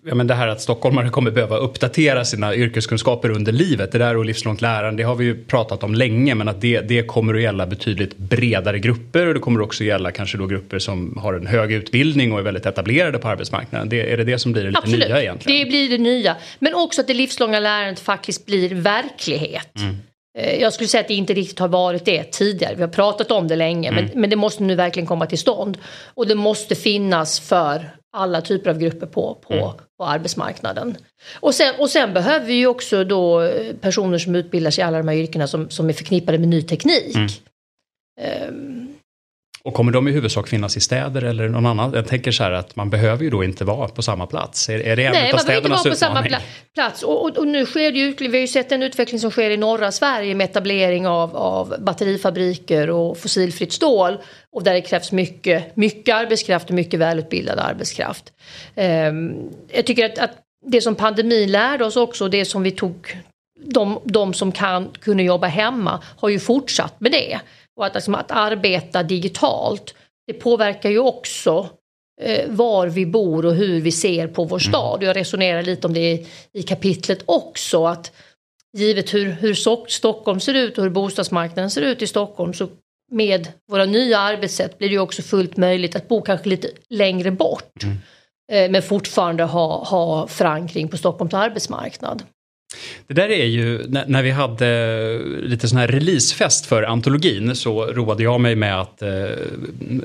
ja, 0.06 0.14
men 0.14 0.26
det 0.26 0.34
här 0.34 0.48
att 0.48 0.60
stockholmare 0.60 1.08
kommer 1.08 1.30
behöva 1.30 1.56
uppdatera 1.56 2.24
sina 2.24 2.54
yrkeskunskaper 2.54 3.30
under 3.30 3.52
livet. 3.52 3.92
Det 3.92 3.98
där 3.98 4.16
och 4.16 4.24
livslångt 4.24 4.60
lärande, 4.60 5.02
det 5.02 5.06
har 5.06 5.14
vi 5.14 5.24
ju 5.24 5.44
pratat 5.44 5.82
om 5.82 5.94
länge 5.94 6.34
men 6.34 6.48
att 6.48 6.60
det, 6.60 6.80
det 6.80 7.02
kommer 7.02 7.34
att 7.34 7.42
gälla 7.42 7.66
betydligt 7.66 8.16
bredare 8.16 8.78
grupper 8.78 9.26
och 9.26 9.34
det 9.34 9.40
kommer 9.40 9.60
också 9.60 9.84
gälla 9.84 10.10
kanske 10.10 10.38
då 10.38 10.46
grupper 10.46 10.78
som 10.78 11.18
har 11.22 11.34
en 11.34 11.46
hög 11.46 11.72
utbildning 11.72 12.32
och 12.32 12.38
är 12.38 12.42
väldigt 12.42 12.66
etablerade 12.66 13.18
på 13.18 13.28
arbetsmarknaden. 13.28 13.88
Det, 13.88 14.12
är 14.12 14.16
det 14.16 14.24
det 14.24 14.38
som 14.38 14.52
blir 14.52 14.62
det 14.62 14.68
lite 14.68 14.78
Absolut. 14.78 15.08
nya 15.08 15.22
egentligen? 15.22 15.58
det 15.58 15.70
blir 15.70 15.90
det 15.90 15.98
nya. 15.98 16.36
Men 16.58 16.74
också 16.74 17.00
att 17.00 17.06
det 17.06 17.14
livslånga 17.14 17.60
lärandet 17.60 18.00
faktiskt 18.00 18.46
blir 18.46 18.74
verklighet. 18.74 19.76
Mm. 19.76 19.96
Eh, 20.38 20.60
jag 20.60 20.72
skulle 20.72 20.88
säga 20.88 21.00
att 21.00 21.08
det 21.08 21.14
inte 21.14 21.34
riktigt 21.34 21.58
har 21.58 21.68
varit 21.68 22.04
det 22.04 22.24
tidigare. 22.24 22.74
Vi 22.74 22.82
har 22.82 22.88
pratat 22.88 23.30
om 23.30 23.48
det 23.48 23.56
länge 23.56 23.88
mm. 23.88 24.04
men, 24.04 24.20
men 24.20 24.30
det 24.30 24.36
måste 24.36 24.62
nu 24.62 24.74
verkligen 24.74 25.06
komma 25.06 25.26
till 25.26 25.38
stånd. 25.38 25.78
Och 26.14 26.26
det 26.26 26.34
måste 26.34 26.74
finnas 26.74 27.40
för 27.40 27.90
alla 28.16 28.40
typer 28.40 28.70
av 28.70 28.78
grupper 28.78 29.06
på, 29.06 29.38
på, 29.48 29.54
mm. 29.54 29.70
på 29.98 30.04
arbetsmarknaden. 30.04 30.96
Och 31.40 31.54
sen, 31.54 31.74
och 31.78 31.90
sen 31.90 32.14
behöver 32.14 32.46
vi 32.46 32.54
ju 32.54 32.66
också 32.66 33.04
då 33.04 33.42
eh, 33.42 33.74
personer 33.80 34.18
som 34.18 34.34
utbildar 34.34 34.70
sig 34.70 34.82
i 34.82 34.84
alla 34.84 34.98
de 34.98 35.08
här 35.08 35.16
yrkena 35.16 35.46
som, 35.46 35.70
som 35.70 35.88
är 35.88 35.92
förknippade 35.92 36.38
med 36.38 36.48
ny 36.48 36.62
teknik. 36.62 37.16
Mm. 37.16 37.28
Um, 38.48 38.81
och 39.64 39.74
kommer 39.74 39.92
de 39.92 40.08
i 40.08 40.12
huvudsak 40.12 40.48
finnas 40.48 40.76
i 40.76 40.80
städer 40.80 41.22
eller 41.22 41.48
någon 41.48 41.66
annan? 41.66 41.92
Jag 41.94 42.06
tänker 42.08 42.32
så 42.32 42.42
här 42.42 42.50
att 42.50 42.76
man 42.76 42.90
behöver 42.90 43.24
ju 43.24 43.30
då 43.30 43.44
inte 43.44 43.64
vara 43.64 43.88
på 43.88 44.02
samma 44.02 44.26
plats. 44.26 44.68
Är, 44.68 44.78
är 44.78 44.96
det 44.96 45.04
en 45.04 45.12
Nej, 45.12 45.32
man 45.32 45.46
behöver 45.46 45.68
inte 45.68 45.82
vara 45.82 45.90
på 45.90 45.96
samma 45.96 46.22
plats. 46.74 47.02
Och, 47.02 47.24
och, 47.24 47.38
och, 47.38 47.46
nu 47.46 47.66
sker 47.66 47.92
det 47.92 47.98
ju, 47.98 48.14
vi 48.18 48.28
har 48.28 48.36
ju 48.36 48.46
sett 48.46 48.72
en 48.72 48.82
utveckling 48.82 49.20
som 49.20 49.30
sker 49.30 49.50
i 49.50 49.56
norra 49.56 49.92
Sverige 49.92 50.34
med 50.34 50.44
etablering 50.44 51.06
av, 51.06 51.36
av 51.36 51.74
batterifabriker 51.78 52.90
och 52.90 53.18
fossilfritt 53.18 53.72
stål. 53.72 54.18
Och 54.52 54.62
där 54.62 54.74
det 54.74 54.80
krävs 54.80 55.12
mycket, 55.12 55.76
mycket 55.76 56.14
arbetskraft 56.14 56.68
och 56.68 56.74
mycket 56.74 57.00
välutbildad 57.00 57.58
arbetskraft. 57.58 58.32
Um, 58.76 59.50
jag 59.72 59.86
tycker 59.86 60.04
att, 60.04 60.18
att 60.18 60.32
det 60.66 60.80
som 60.80 60.94
pandemin 60.94 61.52
lärde 61.52 61.84
oss 61.84 61.96
också, 61.96 62.28
det 62.28 62.44
som 62.44 62.62
vi 62.62 62.70
tog 62.70 63.16
de, 63.64 64.00
de 64.04 64.34
som 64.34 64.52
kan 64.52 64.88
kunna 65.00 65.22
jobba 65.22 65.46
hemma 65.46 66.02
har 66.18 66.28
ju 66.28 66.38
fortsatt 66.38 67.00
med 67.00 67.12
det. 67.12 67.40
Och 67.76 67.86
att, 67.86 67.94
liksom, 67.94 68.14
att 68.14 68.30
arbeta 68.30 69.02
digitalt, 69.02 69.94
det 70.26 70.32
påverkar 70.32 70.90
ju 70.90 70.98
också 70.98 71.68
eh, 72.22 72.50
var 72.50 72.86
vi 72.86 73.06
bor 73.06 73.46
och 73.46 73.54
hur 73.54 73.80
vi 73.80 73.92
ser 73.92 74.26
på 74.26 74.44
vår 74.44 74.58
stad. 74.58 75.02
Jag 75.02 75.16
resonerar 75.16 75.62
lite 75.62 75.86
om 75.86 75.94
det 75.94 76.12
i, 76.12 76.26
i 76.52 76.62
kapitlet 76.62 77.22
också. 77.26 77.86
att 77.86 78.12
Givet 78.76 79.14
hur, 79.14 79.30
hur 79.30 79.54
Stockholm 79.88 80.40
ser 80.40 80.54
ut 80.54 80.78
och 80.78 80.84
hur 80.84 80.90
bostadsmarknaden 80.90 81.70
ser 81.70 81.82
ut 81.82 82.02
i 82.02 82.06
Stockholm 82.06 82.54
så 82.54 82.68
med 83.10 83.48
våra 83.70 83.84
nya 83.84 84.18
arbetssätt 84.18 84.78
blir 84.78 84.90
det 84.90 84.98
också 84.98 85.22
fullt 85.22 85.56
möjligt 85.56 85.96
att 85.96 86.08
bo 86.08 86.22
kanske 86.22 86.48
lite 86.48 86.68
längre 86.88 87.30
bort. 87.30 87.82
Mm. 87.82 87.96
Eh, 88.52 88.70
men 88.70 88.82
fortfarande 88.82 89.44
ha, 89.44 89.84
ha 89.84 90.26
förankring 90.26 90.88
på 90.88 90.96
Stockholms 90.96 91.34
arbetsmarknad. 91.34 92.22
Det 93.06 93.14
där 93.14 93.28
är 93.28 93.44
ju, 93.44 93.82
när 93.88 94.22
vi 94.22 94.30
hade 94.30 95.18
lite 95.42 95.68
sån 95.68 95.78
här 95.78 95.88
releasefest 95.88 96.66
för 96.66 96.82
antologin 96.82 97.56
så 97.56 97.86
roade 97.86 98.22
jag 98.22 98.40
mig 98.40 98.56
med 98.56 98.80
att 98.80 99.02
eh, 99.02 99.10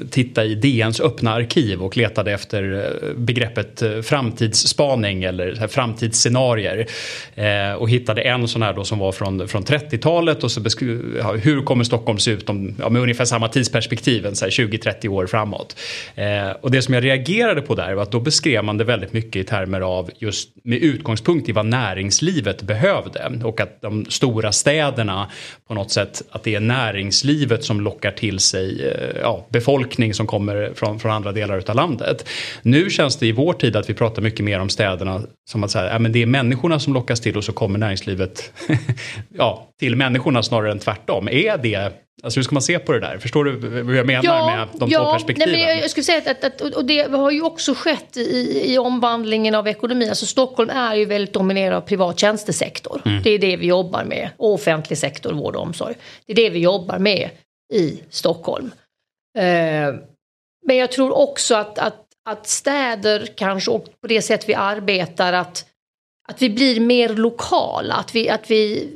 titta 0.10 0.46
i 0.46 0.56
DNs 0.56 1.00
öppna 1.00 1.34
arkiv 1.34 1.84
och 1.84 1.98
letade 1.98 2.32
efter 2.32 2.74
eh, 2.74 3.14
begreppet 3.18 3.82
eh, 3.82 4.02
framtidsspaning 4.02 5.24
eller 5.24 5.68
framtidsscenarier. 5.68 6.88
Eh, 7.36 7.74
och 7.74 7.90
hittade 7.90 8.22
en 8.22 8.48
sån 8.48 8.62
här 8.62 8.74
då 8.74 8.84
som 8.84 9.00
var 9.00 9.12
från, 9.12 9.48
från 9.48 9.64
30-talet 9.64 10.44
och 10.44 10.52
så 10.52 10.62
ja, 11.20 11.34
hur 11.34 11.62
kommer 11.62 11.84
Stockholm 11.84 12.20
se 12.20 12.32
ut 12.32 12.50
om, 12.50 12.76
ja, 12.80 12.90
med 12.90 13.02
ungefär 13.02 13.26
samma 13.26 13.48
tidsperspektiv, 13.48 14.26
20-30 14.26 15.08
år 15.08 15.28
framåt. 15.28 15.76
och 16.62 16.72
det 16.72 16.82
som 16.82 16.94
jag 16.94 17.04
reagerade 17.04 17.62
på 17.62 17.76
där 17.76 17.94
var 17.94 18.04
att 18.04 18.12
då 18.12 18.20
beskrev 18.20 18.64
man 18.64 18.78
det 18.78 18.84
väldigt 18.84 19.14
mycket 19.14 19.36
i 19.36 19.44
termer 19.44 19.82
av 19.82 20.10
just 20.20 20.50
med 20.64 20.78
utgångspunkt 20.78 21.50
i 21.50 21.52
vad 21.52 21.66
näringslivet 21.66 22.57
näringslivet 22.58 22.64
behövde 22.64 23.46
och 23.46 23.60
att 23.62 23.82
de 23.82 24.06
stora 24.06 24.52
städerna 24.52 25.30
på 25.68 25.74
något 25.74 25.92
sätt 25.92 26.24
att 26.32 26.44
det 26.44 26.56
är 26.56 26.60
näringslivet 26.60 27.64
som 27.64 27.82
lockar 27.82 28.12
till 28.12 28.40
sig 28.40 28.88
eh, 28.88 29.22
ja, 29.22 29.46
befolkning 29.50 30.14
som 30.14 30.28
kommer 30.28 30.74
från, 30.76 31.00
från 31.00 31.12
andra 31.12 31.32
delar 31.32 31.64
av 31.68 31.76
landet. 31.76 32.26
Nu 32.64 32.90
känns 32.90 33.18
det 33.18 33.28
i 33.28 33.32
vår 33.32 33.54
tid 33.54 33.76
att 33.76 33.90
vi 33.90 33.94
pratar 33.94 34.22
mycket 34.22 34.46
mer 34.46 34.60
om 34.60 34.70
städerna 34.70 35.22
som 35.50 35.64
att 35.64 35.72
säga, 35.72 35.94
ja, 35.94 36.00
men 36.00 36.12
det 36.12 36.22
är 36.22 36.26
människorna 36.26 36.80
som 36.80 36.94
lockas 36.94 37.22
till 37.22 37.38
och 37.38 37.44
så 37.44 37.54
kommer 37.54 37.80
näringslivet 37.80 38.54
ja, 39.38 39.68
till 39.80 39.96
människorna 39.96 40.44
snarare 40.44 40.72
än 40.72 40.80
tvärtom. 40.80 41.28
Är 41.28 41.58
det 41.58 41.94
Alltså 42.24 42.40
hur 42.40 42.44
ska 42.44 42.54
man 42.56 42.62
se 42.62 42.80
på 42.80 42.92
det 42.92 43.00
där? 43.00 43.18
Förstår 43.18 43.46
du 43.46 43.82
vad 43.82 43.96
jag 43.96 44.06
menar 44.06 44.24
ja, 44.24 44.56
med 44.56 44.80
de 44.80 44.90
ja, 44.90 45.04
två 45.04 45.12
perspektiven? 45.12 45.52
Nej, 45.52 45.66
men 45.66 45.78
jag 45.80 45.90
skulle 45.90 46.04
säga 46.04 46.32
att, 46.32 46.44
att, 46.44 46.62
och 46.62 46.86
det 46.86 47.12
har 47.12 47.32
ju 47.32 47.42
också 47.42 47.74
skett 47.74 48.18
i, 48.18 48.62
i 48.74 48.78
omvandlingen 48.78 49.56
av 49.56 49.68
ekonomin. 49.68 50.10
Alltså 50.10 50.26
Stockholm 50.26 50.70
är 50.70 50.96
ju 50.96 51.06
väldigt 51.06 51.34
dominerad 51.34 51.78
av 51.78 51.82
privat 51.82 52.20
tjänstesektor. 52.20 53.02
Mm. 53.06 53.24
Det 53.24 53.30
är 53.30 53.40
det 53.40 53.58
vi 53.58 53.68
jobbar 53.68 54.04
med. 54.04 54.30
Och 54.38 54.54
offentlig 54.54 54.98
sektor, 54.98 55.34
vård 55.34 55.56
och 55.56 55.62
omsorg. 55.62 55.96
Det 56.26 56.32
är 56.32 56.36
det 56.36 56.50
vi 56.50 56.60
jobbar 56.60 57.00
med 57.00 57.30
i 57.74 58.00
Stockholm. 58.10 58.72
Eh, 59.38 59.94
men 60.66 60.78
jag 60.78 60.92
tror 60.92 61.18
också 61.18 61.56
att, 61.56 61.80
att, 61.80 62.06
att 62.30 62.48
städer 62.48 63.28
kanske 63.36 63.72
och 63.72 63.86
på 64.02 64.08
det 64.08 64.22
sätt 64.22 64.50
vi 64.50 64.54
arbetar 64.54 65.34
att, 65.34 65.66
att 66.30 66.42
vi 66.42 66.50
blir 66.50 66.80
mer 66.80 67.10
lokala. 67.10 67.94
Att 67.94 68.16
vi, 68.16 68.30
att 68.30 68.52
vi, 68.52 68.90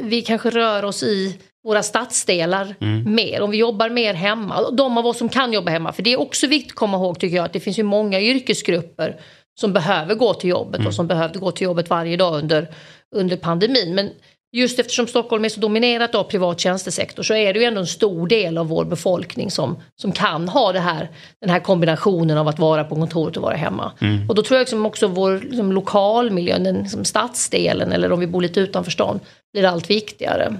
vi 0.00 0.22
kanske 0.22 0.50
rör 0.50 0.84
oss 0.84 1.02
i 1.02 1.38
våra 1.64 1.82
stadsdelar 1.82 2.74
mm. 2.80 3.14
mer, 3.14 3.40
om 3.40 3.50
vi 3.50 3.56
jobbar 3.56 3.90
mer 3.90 4.14
hemma. 4.14 4.70
De 4.70 4.98
av 4.98 5.06
oss 5.06 5.18
som 5.18 5.28
kan 5.28 5.52
jobba 5.52 5.70
hemma, 5.70 5.92
för 5.92 6.02
det 6.02 6.12
är 6.12 6.20
också 6.20 6.46
viktigt 6.46 6.72
att 6.72 6.76
komma 6.76 6.96
ihåg 6.96 7.20
tycker 7.20 7.36
jag 7.36 7.44
att 7.44 7.52
det 7.52 7.60
finns 7.60 7.78
ju 7.78 7.82
många 7.82 8.20
yrkesgrupper 8.20 9.20
som 9.60 9.72
behöver 9.72 10.14
gå 10.14 10.34
till 10.34 10.50
jobbet 10.50 10.76
mm. 10.76 10.86
och 10.86 10.94
som 10.94 11.06
behövde 11.06 11.38
gå 11.38 11.50
till 11.50 11.64
jobbet 11.64 11.90
varje 11.90 12.16
dag 12.16 12.34
under, 12.34 12.74
under 13.16 13.36
pandemin. 13.36 13.94
Men 13.94 14.10
just 14.52 14.78
eftersom 14.78 15.06
Stockholm 15.06 15.44
är 15.44 15.48
så 15.48 15.60
dominerat 15.60 16.14
av 16.14 16.24
privat 16.24 16.60
tjänstesektor 16.60 17.22
så 17.22 17.34
är 17.34 17.52
det 17.52 17.60
ju 17.60 17.64
ändå 17.64 17.80
en 17.80 17.86
stor 17.86 18.28
del 18.28 18.58
av 18.58 18.68
vår 18.68 18.84
befolkning 18.84 19.50
som, 19.50 19.82
som 19.96 20.12
kan 20.12 20.48
ha 20.48 20.72
det 20.72 20.80
här, 20.80 21.08
den 21.40 21.50
här 21.50 21.60
kombinationen 21.60 22.38
av 22.38 22.48
att 22.48 22.58
vara 22.58 22.84
på 22.84 22.94
kontoret 22.94 23.36
och 23.36 23.42
vara 23.42 23.56
hemma. 23.56 23.92
Mm. 24.00 24.28
Och 24.28 24.34
då 24.34 24.42
tror 24.42 24.56
jag 24.56 24.62
liksom 24.62 24.86
också 24.86 25.06
vår 25.06 25.38
liksom, 25.38 25.72
lokalmiljö, 25.72 26.58
den 26.58 26.78
liksom, 26.78 27.04
stadsdelen 27.04 27.92
eller 27.92 28.12
om 28.12 28.20
vi 28.20 28.26
bor 28.26 28.42
lite 28.42 28.60
utanför 28.60 28.90
stan, 28.90 29.20
blir 29.52 29.64
allt 29.64 29.90
viktigare. 29.90 30.56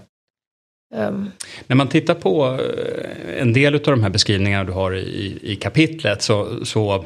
Um. 0.95 1.31
När 1.67 1.77
man 1.77 1.89
tittar 1.89 2.15
på 2.15 2.59
eh, 2.61 3.43
en 3.43 3.53
del 3.53 3.75
av 3.75 3.81
de 3.81 4.03
här 4.03 4.11
beskrivningarna 4.11 4.65
du 4.65 4.73
har 4.73 4.97
i, 4.97 5.39
i 5.43 5.57
kapitlet 5.57 6.23
så, 6.23 6.65
så 6.65 7.05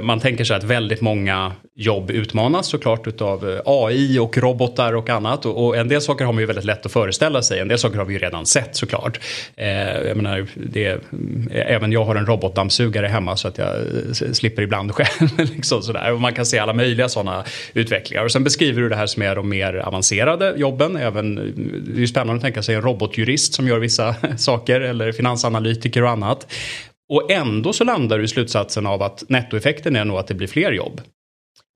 man 0.00 0.20
tänker 0.20 0.44
sig 0.44 0.56
att 0.56 0.64
väldigt 0.64 1.00
många 1.00 1.52
jobb 1.76 2.10
utmanas 2.10 2.66
såklart 2.66 3.06
utav 3.06 3.50
eh, 3.50 3.60
AI 3.64 4.18
och 4.18 4.38
robotar 4.38 4.92
och 4.92 5.10
annat. 5.10 5.46
Och, 5.46 5.66
och, 5.66 5.76
en 5.76 5.88
del 5.88 6.00
saker 6.00 6.24
har 6.24 6.32
man 6.32 6.40
ju 6.40 6.46
väldigt 6.46 6.64
lätt 6.64 6.86
att 6.86 6.92
föreställa 6.92 7.42
sig. 7.42 7.60
En 7.60 7.68
del 7.68 7.78
saker 7.78 7.98
har 7.98 8.04
vi 8.04 8.12
ju 8.12 8.18
redan 8.18 8.46
sett 8.46 8.76
såklart. 8.76 9.20
Eh, 9.56 9.68
jag 9.98 10.16
menar, 10.16 10.46
det, 10.54 10.86
eh, 10.86 10.98
även 11.50 11.92
jag 11.92 12.04
har 12.04 12.14
en 12.14 12.26
robotdammsugare 12.26 13.06
hemma 13.06 13.36
så 13.36 13.48
att 13.48 13.58
jag 13.58 13.70
slipper 14.32 14.62
ibland 14.62 14.92
själv. 14.94 15.28
liksom 15.38 15.82
sådär. 15.82 16.12
Och 16.12 16.20
man 16.20 16.34
kan 16.34 16.46
se 16.46 16.58
alla 16.58 16.72
möjliga 16.72 17.08
sådana 17.08 17.44
utvecklingar. 17.74 18.24
Och 18.24 18.32
sen 18.32 18.44
beskriver 18.44 18.82
du 18.82 18.88
det 18.88 18.96
här 18.96 19.06
som 19.06 19.22
är 19.22 19.36
de 19.36 19.48
mer 19.48 19.74
avancerade 19.74 20.54
jobben. 20.56 20.96
Även, 20.96 21.34
det 21.86 21.96
är 21.96 22.00
ju 22.00 22.06
spännande 22.06 22.34
att 22.34 22.42
tänka 22.42 22.62
sig 22.62 22.74
en 22.74 22.82
robotjurist 23.04 23.54
som 23.54 23.68
gör 23.68 23.78
vissa 23.78 24.14
saker 24.36 24.80
eller 24.80 25.12
finansanalytiker 25.12 26.02
och 26.02 26.10
annat. 26.10 26.52
Och 27.08 27.30
ändå 27.30 27.72
så 27.72 27.84
landar 27.84 28.18
du 28.18 28.24
i 28.24 28.28
slutsatsen 28.28 28.86
av 28.86 29.02
att 29.02 29.24
nettoeffekten 29.28 29.96
är 29.96 30.04
nog 30.04 30.18
att 30.18 30.26
det 30.26 30.34
blir 30.34 30.48
fler 30.48 30.72
jobb. 30.72 31.00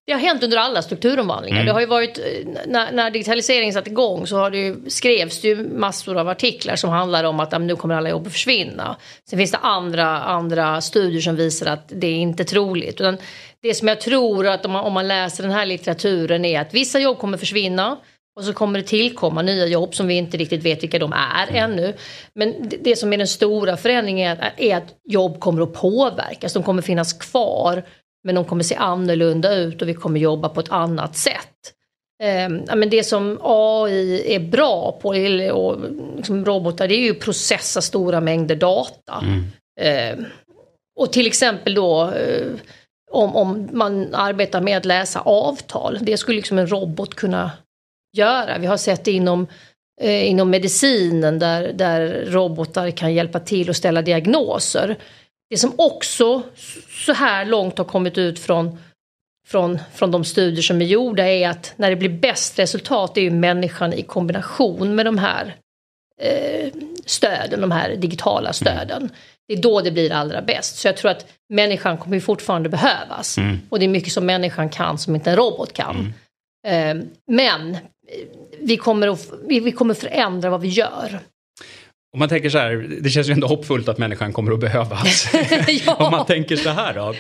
Det 0.07 0.13
har 0.13 0.21
hänt 0.21 0.43
under 0.43 0.57
alla 0.57 0.83
strukturomvandlingar. 0.83 1.57
Mm. 1.57 1.67
Det 1.67 1.73
har 1.73 1.81
ju 1.81 1.87
varit, 1.87 2.19
när, 2.67 2.93
när 2.93 3.11
digitaliseringen 3.11 3.75
satte 3.75 3.91
igång 3.91 4.27
så 4.27 4.37
har 4.37 4.51
det 4.51 4.59
ju, 4.59 4.77
skrevs 4.89 5.41
det 5.41 5.49
ju 5.49 5.69
massor 5.69 6.17
av 6.17 6.29
artiklar 6.29 6.77
som 6.77 6.91
handlar 6.91 7.25
om 7.25 7.41
att 7.41 7.61
nu 7.61 7.77
kommer 7.77 7.95
alla 7.95 8.09
jobb 8.09 8.27
att 8.27 8.33
försvinna. 8.33 8.97
Sen 9.31 9.39
finns 9.39 9.51
det 9.51 9.59
andra, 9.59 10.21
andra 10.21 10.81
studier 10.81 11.21
som 11.21 11.37
visar 11.37 11.67
att 11.67 11.89
det 11.89 12.07
är 12.07 12.15
inte 12.15 12.45
troligt. 12.45 13.01
Utan 13.01 13.17
det 13.63 13.75
som 13.75 13.89
jag 13.89 14.01
tror 14.01 14.47
att 14.47 14.65
om 14.65 14.73
man, 14.73 14.85
om 14.85 14.93
man 14.93 15.09
läser 15.09 15.43
den 15.43 15.53
här 15.53 15.67
litteraturen 15.67 16.45
är 16.45 16.61
att 16.61 16.75
vissa 16.75 16.99
jobb 16.99 17.19
kommer 17.19 17.39
försvinna. 17.39 17.97
Och 18.39 18.45
så 18.45 18.53
kommer 18.53 18.79
det 18.79 18.85
tillkomma 18.85 19.43
nya 19.43 19.67
jobb 19.67 19.95
som 19.95 20.07
vi 20.07 20.15
inte 20.15 20.37
riktigt 20.37 20.65
vet 20.65 20.83
vilka 20.83 20.99
de 20.99 21.13
är 21.13 21.49
mm. 21.49 21.71
ännu. 21.71 21.95
Men 22.35 22.71
det 22.81 22.97
som 22.97 23.13
är 23.13 23.19
den 23.19 23.27
stora 23.27 23.77
förändringen 23.77 24.39
är 24.39 24.47
att, 24.47 24.61
är 24.61 24.77
att 24.77 24.95
jobb 25.09 25.41
kommer 25.41 25.63
att 25.63 25.73
påverkas. 25.73 26.53
De 26.53 26.63
kommer 26.63 26.83
finnas 26.83 27.13
kvar 27.13 27.83
men 28.25 28.35
de 28.35 28.45
kommer 28.45 28.63
se 28.63 28.75
annorlunda 28.75 29.55
ut 29.55 29.83
och 29.83 29.89
vi 29.89 29.95
kommer 29.95 30.21
jobba 30.21 30.49
på 30.49 30.61
ett 30.61 30.71
annat 30.71 31.17
sätt. 31.17 31.75
Eh, 32.23 32.77
men 32.77 32.91
det 32.91 33.05
som 33.05 33.39
AI 33.43 34.35
är 34.35 34.41
bra 34.41 34.99
på, 35.03 35.09
och 35.53 35.77
liksom 36.17 36.45
robotar, 36.45 36.89
det 36.89 36.95
är 36.95 37.05
ju 37.05 37.11
att 37.11 37.21
processa 37.21 37.81
stora 37.81 38.21
mängder 38.21 38.57
data. 38.57 39.25
Mm. 39.25 39.45
Eh, 39.81 40.27
och 41.01 41.13
till 41.13 41.27
exempel 41.27 41.75
då 41.75 42.11
eh, 42.11 42.47
om, 43.11 43.37
om 43.37 43.69
man 43.73 44.15
arbetar 44.15 44.61
med 44.61 44.77
att 44.77 44.85
läsa 44.85 45.21
avtal, 45.21 45.99
det 46.01 46.17
skulle 46.17 46.37
liksom 46.37 46.59
en 46.59 46.71
robot 46.71 47.15
kunna 47.15 47.51
göra. 48.19 48.59
Vi 48.59 48.67
har 48.67 48.77
sett 48.77 49.05
det 49.05 49.13
inom, 49.13 49.47
eh, 50.01 50.29
inom 50.29 50.51
medicinen 50.51 51.39
där, 51.39 51.73
där 51.73 52.25
robotar 52.27 52.91
kan 52.91 53.15
hjälpa 53.15 53.41
till 53.41 53.71
att 53.71 53.77
ställa 53.77 54.03
diagnoser. 54.03 54.97
Det 55.51 55.57
som 55.57 55.73
också 55.77 56.43
så 57.07 57.13
här 57.13 57.45
långt 57.45 57.79
har 57.79 57.85
kommit 57.85 58.19
ut 58.19 58.39
från, 58.39 58.79
från, 59.47 59.79
från 59.95 60.11
de 60.11 60.25
studier 60.25 60.63
som 60.63 60.81
är 60.81 60.87
gjorda 60.87 61.27
är 61.27 61.49
att 61.49 61.73
när 61.77 61.91
det 61.91 61.97
blir 61.97 62.09
bäst 62.09 62.59
resultat 62.59 63.17
är 63.17 63.21
ju 63.21 63.31
människan 63.31 63.93
i 63.93 64.03
kombination 64.03 64.95
med 64.95 65.07
de 65.07 65.19
här 65.19 65.57
eh, 66.21 66.73
stöden, 67.07 67.61
de 67.61 67.71
här 67.71 67.97
digitala 67.97 68.53
stöden. 68.53 69.11
Det 69.49 69.55
är 69.55 69.63
då 69.63 69.81
det 69.81 69.91
blir 69.91 70.13
allra 70.13 70.43
bäst. 70.43 70.77
Så 70.77 70.89
jag 70.89 70.97
tror 70.97 71.11
att 71.11 71.27
människan 71.49 71.99
kommer 71.99 72.21
fortfarande 72.21 72.69
behövas. 72.69 73.39
Mm. 73.39 73.61
Och 73.69 73.79
det 73.79 73.85
är 73.85 73.89
mycket 73.89 74.13
som 74.13 74.27
människan 74.27 74.69
kan 74.69 74.99
som 74.99 75.15
inte 75.15 75.31
en 75.31 75.37
robot 75.37 75.73
kan. 75.73 76.13
Mm. 76.67 77.01
Eh, 77.01 77.07
men 77.27 77.77
vi 78.61 78.77
kommer, 78.77 79.09
att, 79.09 79.33
vi 79.49 79.73
kommer 79.73 79.95
förändra 79.95 80.51
vad 80.51 80.61
vi 80.61 80.69
gör. 80.69 81.21
Om 82.13 82.19
man 82.19 82.29
tänker 82.29 82.51
så 82.51 82.59
här, 82.59 82.99
det 83.01 83.11
känns 83.11 83.29
ju 83.29 83.33
ändå 83.33 83.47
hoppfullt 83.47 83.89
att 83.89 83.99
människan 83.99 84.33
kommer 84.33 84.53
att 84.53 84.61
behövas. 84.61 85.31
ja. 85.87 85.95
Om 85.95 86.11
man 86.11 86.27
tänker 86.27 86.57
så 86.57 86.71
här 86.71 86.95
då, 86.95 87.15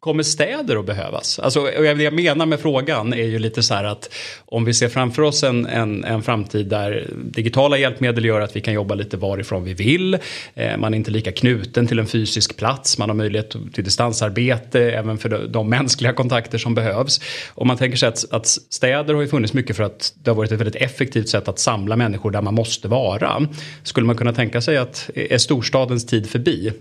kommer 0.00 0.22
städer 0.22 0.76
att 0.76 0.86
behövas? 0.86 1.38
Alltså, 1.38 1.60
och 1.60 1.82
det 1.82 2.02
jag 2.02 2.12
menar 2.12 2.46
med 2.46 2.60
frågan 2.60 3.12
är 3.12 3.26
ju 3.26 3.38
lite 3.38 3.62
så 3.62 3.74
här 3.74 3.84
att 3.84 4.14
om 4.46 4.64
vi 4.64 4.74
ser 4.74 4.88
framför 4.88 5.22
oss 5.22 5.42
en, 5.42 5.66
en, 5.66 6.04
en 6.04 6.22
framtid 6.22 6.66
där 6.66 7.10
digitala 7.24 7.78
hjälpmedel 7.78 8.24
gör 8.24 8.40
att 8.40 8.56
vi 8.56 8.60
kan 8.60 8.74
jobba 8.74 8.94
lite 8.94 9.16
varifrån 9.16 9.64
vi 9.64 9.74
vill. 9.74 10.18
Eh, 10.54 10.76
man 10.76 10.94
är 10.94 10.98
inte 10.98 11.10
lika 11.10 11.32
knuten 11.32 11.86
till 11.86 11.98
en 11.98 12.06
fysisk 12.06 12.56
plats. 12.56 12.98
Man 12.98 13.08
har 13.08 13.16
möjlighet 13.16 13.56
till 13.72 13.84
distansarbete 13.84 14.90
även 14.90 15.18
för 15.18 15.28
de, 15.28 15.52
de 15.52 15.68
mänskliga 15.68 16.12
kontakter 16.12 16.58
som 16.58 16.74
behövs. 16.74 17.20
Om 17.54 17.66
man 17.66 17.76
tänker 17.76 17.96
sig 17.96 18.08
att, 18.08 18.24
att 18.30 18.46
städer 18.46 19.14
har 19.14 19.22
ju 19.22 19.28
funnits 19.28 19.52
mycket 19.52 19.76
för 19.76 19.84
att 19.84 20.14
det 20.22 20.30
har 20.30 20.36
varit 20.36 20.52
ett 20.52 20.60
väldigt 20.60 20.82
effektivt 20.82 21.28
sätt 21.28 21.48
att 21.48 21.58
samla 21.58 21.96
människor 21.96 22.30
där 22.30 22.42
man 22.42 22.54
måste 22.54 22.88
vara. 22.88 23.48
Skulle 23.82 24.06
man 24.06 24.16
kunna 24.16 24.32
tänka 24.32 24.60
sig 24.60 24.76
att 24.76 25.10
är 25.14 25.38
storstadens 25.38 26.06
tid 26.06 26.30
förbi? 26.30 26.72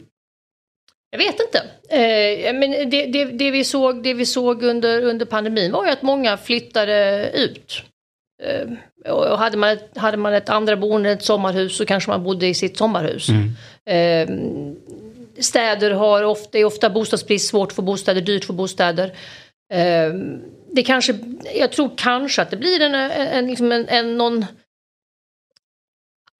Jag 1.11 1.19
vet 1.19 1.39
inte. 1.39 1.57
Eh, 1.89 2.53
men 2.53 2.89
det, 2.89 3.05
det, 3.05 3.25
det, 3.25 3.51
vi 3.51 3.63
såg, 3.63 4.03
det 4.03 4.13
vi 4.13 4.25
såg 4.25 4.63
under, 4.63 5.01
under 5.01 5.25
pandemin 5.25 5.71
var 5.71 5.85
ju 5.85 5.91
att 5.91 6.01
många 6.01 6.37
flyttade 6.37 7.29
ut. 7.33 7.83
Eh, 8.43 8.67
och 9.11 9.37
hade 9.37 9.57
man, 9.57 9.77
hade 9.95 10.17
man 10.17 10.33
ett 10.33 10.49
andra 10.49 10.77
boende, 10.77 11.11
ett 11.11 11.23
sommarhus, 11.23 11.77
så 11.77 11.85
kanske 11.85 12.09
man 12.09 12.23
bodde 12.23 12.47
i 12.47 12.53
sitt 12.53 12.77
sommarhus. 12.77 13.29
Mm. 13.29 13.55
Eh, 13.85 15.43
städer 15.43 15.91
har 15.91 16.23
ofta, 16.23 16.57
är 16.57 16.65
ofta 16.65 16.89
bostadsbrist, 16.89 17.49
svårt 17.49 17.73
få 17.73 17.81
bostäder, 17.81 18.21
dyrt 18.21 18.45
för 18.45 18.53
bostäder. 18.53 19.05
Eh, 19.73 20.13
det 20.71 20.83
kanske, 20.83 21.19
jag 21.55 21.71
tror 21.71 21.91
kanske 21.97 22.41
att 22.41 22.51
det 22.51 22.57
blir 22.57 22.81
en, 22.81 22.95
en, 22.95 23.47
liksom 23.47 23.71
en, 23.71 23.87
en 23.87 24.17
någon 24.17 24.45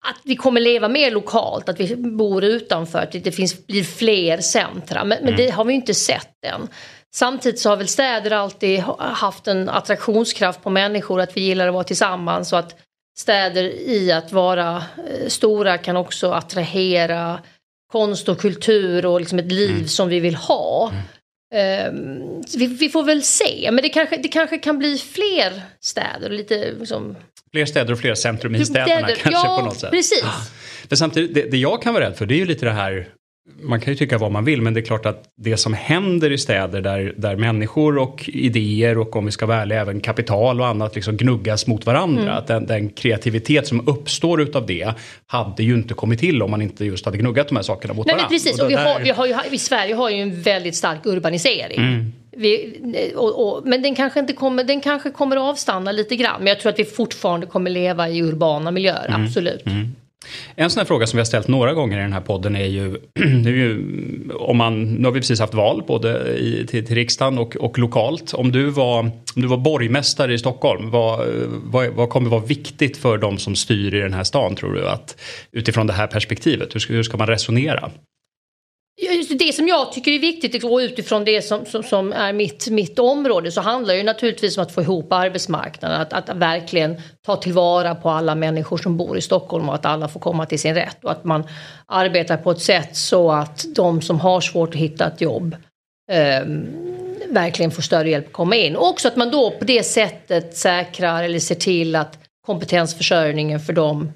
att 0.08 0.22
vi 0.24 0.36
kommer 0.36 0.62
leva 0.62 0.88
mer 0.88 1.12
lokalt, 1.12 1.70
att 1.70 1.80
vi 1.80 1.96
bor 1.96 2.44
utanför, 2.44 3.00
att 3.00 3.12
det 3.12 3.32
finns, 3.32 3.68
blir 3.68 3.84
fler 3.84 4.38
centra. 4.38 5.04
Men, 5.04 5.24
men 5.24 5.36
det 5.36 5.44
mm. 5.44 5.56
har 5.56 5.66
vi 5.66 5.74
inte 5.74 5.94
sett 5.94 6.46
än. 6.46 6.68
Samtidigt 7.16 7.60
så 7.60 7.70
har 7.70 7.78
väl 7.78 7.88
städer 7.88 8.32
alltid 8.32 8.80
haft 9.00 9.48
en 9.48 9.70
attraktionskraft 9.70 10.64
på 10.64 10.70
människor, 10.70 11.20
att 11.20 11.38
vi 11.38 11.42
gillar 11.42 11.68
att 11.68 11.74
vara 11.74 11.84
tillsammans 11.84 12.54
och 12.54 12.60
att 12.60 12.76
städer 13.20 13.64
i 13.64 14.12
att 14.12 14.32
vara 14.32 14.76
eh, 14.78 15.28
stora 15.28 15.78
kan 15.78 15.98
också 15.98 16.32
attrahera 16.32 17.40
konst 17.92 18.30
och 18.30 18.40
kultur 18.40 19.06
och 19.06 19.20
liksom 19.20 19.40
ett 19.40 19.52
liv 19.52 19.76
mm. 19.76 19.88
som 19.88 20.10
vi 20.10 20.20
vill 20.20 20.36
ha. 20.36 20.90
Mm. 20.90 21.04
Um, 21.52 22.44
vi, 22.58 22.68
vi, 22.68 22.90
får 22.90 23.04
väl 23.04 23.24
se, 23.24 23.70
men 23.72 23.82
det 23.82 23.90
kanske, 23.90 24.18
det 24.18 24.28
kanske 24.28 24.58
kan 24.58 24.80
bli 24.80 24.98
fler 24.98 25.62
städer. 25.82 26.30
Lite, 26.30 26.74
liksom... 26.80 27.16
Fler 27.52 27.66
städer 27.66 27.94
och 27.94 28.00
fler 28.00 28.16
centrum 28.16 28.56
i 28.56 28.66
städerna 28.66 28.86
städer, 28.86 29.16
kanske 29.16 29.48
ja, 29.48 29.58
på 29.60 29.66
något 29.66 29.80
sätt. 29.80 29.92
Precis. 29.92 30.24
För 30.90 30.96
samtidigt, 30.96 31.34
det, 31.34 31.52
det 31.52 31.58
jag 31.58 31.82
kan 31.82 31.94
vara 31.94 32.06
rädd 32.06 32.18
för 32.18 32.26
det 32.26 32.34
är 32.34 32.40
ju 32.40 32.46
lite 32.46 32.66
det 32.66 32.72
här 32.72 33.08
man 33.62 33.82
kan 33.82 33.94
ju 33.94 33.98
tycka 33.98 34.18
vad 34.18 34.32
man 34.32 34.46
vill 34.46 34.62
men 34.62 34.74
det 34.74 34.80
är 34.80 34.86
klart 34.86 35.06
att 35.06 35.24
det 35.38 35.58
som 35.58 35.74
händer 35.74 36.32
i 36.32 36.38
städer 36.38 36.82
där, 36.82 37.14
där 37.18 37.36
människor 37.36 37.98
och 37.98 38.30
idéer 38.34 38.98
och 38.98 39.16
om 39.16 39.26
vi 39.26 39.32
ska 39.32 39.46
vara 39.46 39.62
ärliga 39.62 39.82
även 39.82 40.02
kapital 40.02 40.62
och 40.62 40.68
annat 40.68 40.96
liksom 40.96 41.18
gnuggas 41.18 41.68
mot 41.68 41.86
varandra. 41.86 42.22
Mm. 42.22 42.34
Att 42.34 42.48
den, 42.48 42.66
den, 42.66 42.90
kreativitet 42.90 43.68
som 43.68 43.88
uppstår 43.88 44.42
utav 44.42 44.66
det 44.66 44.94
hade 45.28 45.64
ju 45.64 45.74
inte 45.74 45.94
kommit 45.94 46.20
till 46.20 46.42
om 46.42 46.52
man 46.52 46.62
inte 46.62 46.86
just 46.86 47.06
hade 47.06 47.18
gnuggat 47.18 47.48
de 47.48 47.56
här 47.56 47.64
sakerna 47.64 47.94
mot 47.94 48.06
Nej, 48.06 48.16
varandra. 48.16 48.28
Men 48.30 48.40
precis, 48.40 48.60
och, 48.60 48.66
och 48.66 48.72
vi, 48.72 48.76
har, 48.76 49.00
vi 49.00 49.10
har 49.10 49.26
ju, 49.26 49.36
i 49.52 49.58
Sverige 49.58 49.96
har 49.96 50.10
ju 50.10 50.22
en 50.22 50.42
väldigt 50.42 50.76
stark 50.76 51.06
urbanisering. 51.06 51.80
Mm. 51.80 52.14
Vi, 52.32 52.80
och, 53.16 53.58
och, 53.58 53.68
men 53.68 53.82
den 53.82 53.96
kanske, 53.96 54.20
inte 54.20 54.34
kommer, 54.34 54.64
den 54.64 54.82
kanske 54.82 55.12
kommer 55.12 55.38
att 55.38 55.44
avstanna 55.44 55.92
lite 55.92 56.16
grann. 56.16 56.36
Men 56.40 56.48
jag 56.48 56.60
tror 56.60 56.72
att 56.72 56.80
vi 56.80 56.86
fortfarande 56.86 57.48
kommer 57.48 57.72
leva 57.72 58.10
i 58.10 58.24
urbana 58.24 58.72
miljöer, 58.72 59.08
mm. 59.08 59.26
absolut. 59.26 59.66
Mm. 59.66 59.96
En 60.56 60.70
sån 60.70 60.80
här 60.82 60.86
fråga 60.86 61.08
som 61.08 61.18
vi 61.18 61.20
har 61.20 61.26
ställt 61.26 61.48
några 61.48 61.74
gånger 61.74 61.98
i 61.98 62.02
den 62.02 62.14
här 62.14 62.22
podden 62.22 62.56
är 62.56 62.66
ju, 62.66 62.96
är 63.20 63.50
ju 63.50 63.84
om 64.40 64.58
man, 64.58 64.84
nu 64.84 65.06
har 65.06 65.12
vi 65.12 65.20
precis 65.20 65.40
haft 65.40 65.54
val 65.54 65.84
både 65.88 66.38
i, 66.38 66.66
till, 66.68 66.86
till 66.86 66.96
riksdagen 66.96 67.38
och, 67.38 67.56
och 67.56 67.80
lokalt. 67.80 68.34
Om 68.34 68.52
du, 68.52 68.70
var, 68.70 69.00
om 69.00 69.12
du 69.36 69.48
var 69.48 69.58
borgmästare 69.58 70.34
i 70.34 70.40
Stockholm, 70.40 70.90
vad, 70.90 71.28
vad, 71.64 71.90
vad 71.90 72.10
kommer 72.10 72.30
vara 72.30 72.42
viktigt 72.42 72.98
för 72.98 73.18
de 73.18 73.38
som 73.38 73.56
styr 73.56 73.96
i 73.96 74.00
den 74.00 74.14
här 74.14 74.24
stan 74.24 74.56
tror 74.56 74.74
du? 74.74 74.88
Att, 74.88 75.22
utifrån 75.52 75.88
det 75.88 75.94
här 75.94 76.08
perspektivet, 76.08 76.76
hur 76.76 76.80
ska, 76.80 76.94
hur 76.94 77.04
ska 77.04 77.18
man 77.18 77.28
resonera? 77.28 77.92
Det 79.30 79.56
som 79.56 79.68
jag 79.68 79.92
tycker 79.92 80.12
är 80.12 80.20
viktigt 80.20 80.64
och 80.64 80.78
utifrån 80.78 81.26
det 81.26 81.42
som, 81.42 81.66
som, 81.66 81.84
som, 81.84 82.14
är 82.14 82.34
mitt, 82.34 82.68
mitt 82.68 83.00
område 83.00 83.52
så 83.52 83.62
handlar 83.62 83.96
det 83.96 84.04
naturligtvis 84.04 84.58
om 84.58 84.64
att 84.64 84.72
få 84.72 84.82
ihop 84.82 85.14
arbetsmarknaden. 85.14 86.02
Att, 86.02 86.14
att 86.14 86.38
verkligen 86.38 87.02
ta 87.26 87.36
tillvara 87.36 87.96
på 87.96 88.10
alla 88.10 88.36
människor 88.36 88.78
som 88.78 88.98
bor 88.98 89.18
i 89.18 89.22
Stockholm 89.22 89.70
och 89.70 89.76
att 89.76 89.86
alla 89.86 90.08
får 90.08 90.20
komma 90.20 90.46
till 90.46 90.60
sin 90.60 90.76
rätt. 90.76 91.04
Och 91.04 91.12
att 91.12 91.24
man 91.24 91.44
arbetar 91.86 92.38
på 92.38 92.52
ett 92.52 92.62
sätt 92.62 92.96
så 92.96 93.32
att 93.32 93.66
de 93.76 94.02
som 94.02 94.20
har 94.20 94.42
svårt 94.42 94.70
att 94.70 94.76
hitta 94.76 95.08
ett 95.08 95.22
jobb 95.22 95.56
eh, 96.12 96.46
verkligen 97.30 97.72
får 97.72 97.82
större 97.82 98.10
hjälp 98.10 98.28
att 98.28 98.34
komma 98.34 98.56
in. 98.56 98.76
Och 98.76 98.88
också 98.88 99.08
att 99.08 99.16
man 99.16 99.32
då 99.32 99.52
på 99.52 99.66
det 99.66 99.84
sättet 99.84 100.58
säkrar 100.58 101.24
eller 101.24 101.40
ser 101.40 101.56
till 101.56 101.96
att 101.96 102.20
kompetensförsörjningen 102.48 103.60
för 103.60 103.74
dem 103.74 104.12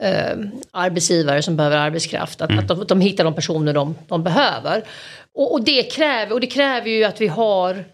eh, 0.00 0.36
arbetsgivare 0.70 1.42
som 1.42 1.56
behöver 1.56 1.76
arbetskraft. 1.76 2.40
Att, 2.40 2.50
mm. 2.50 2.58
att 2.58 2.68
de, 2.68 2.84
de, 2.88 3.00
hittar 3.00 3.24
de 3.24 3.34
personer 3.34 3.72
de, 3.72 3.94
de 4.08 4.22
behöver. 4.22 4.82
Och, 5.34 5.52
och, 5.52 5.64
det 5.64 5.82
kräver, 5.82 6.32
och 6.32 6.40
det 6.40 6.46
kräver 6.46 6.90
ju 6.90 7.04
att 7.04 7.20
vi 7.20 7.26
har 7.26 7.84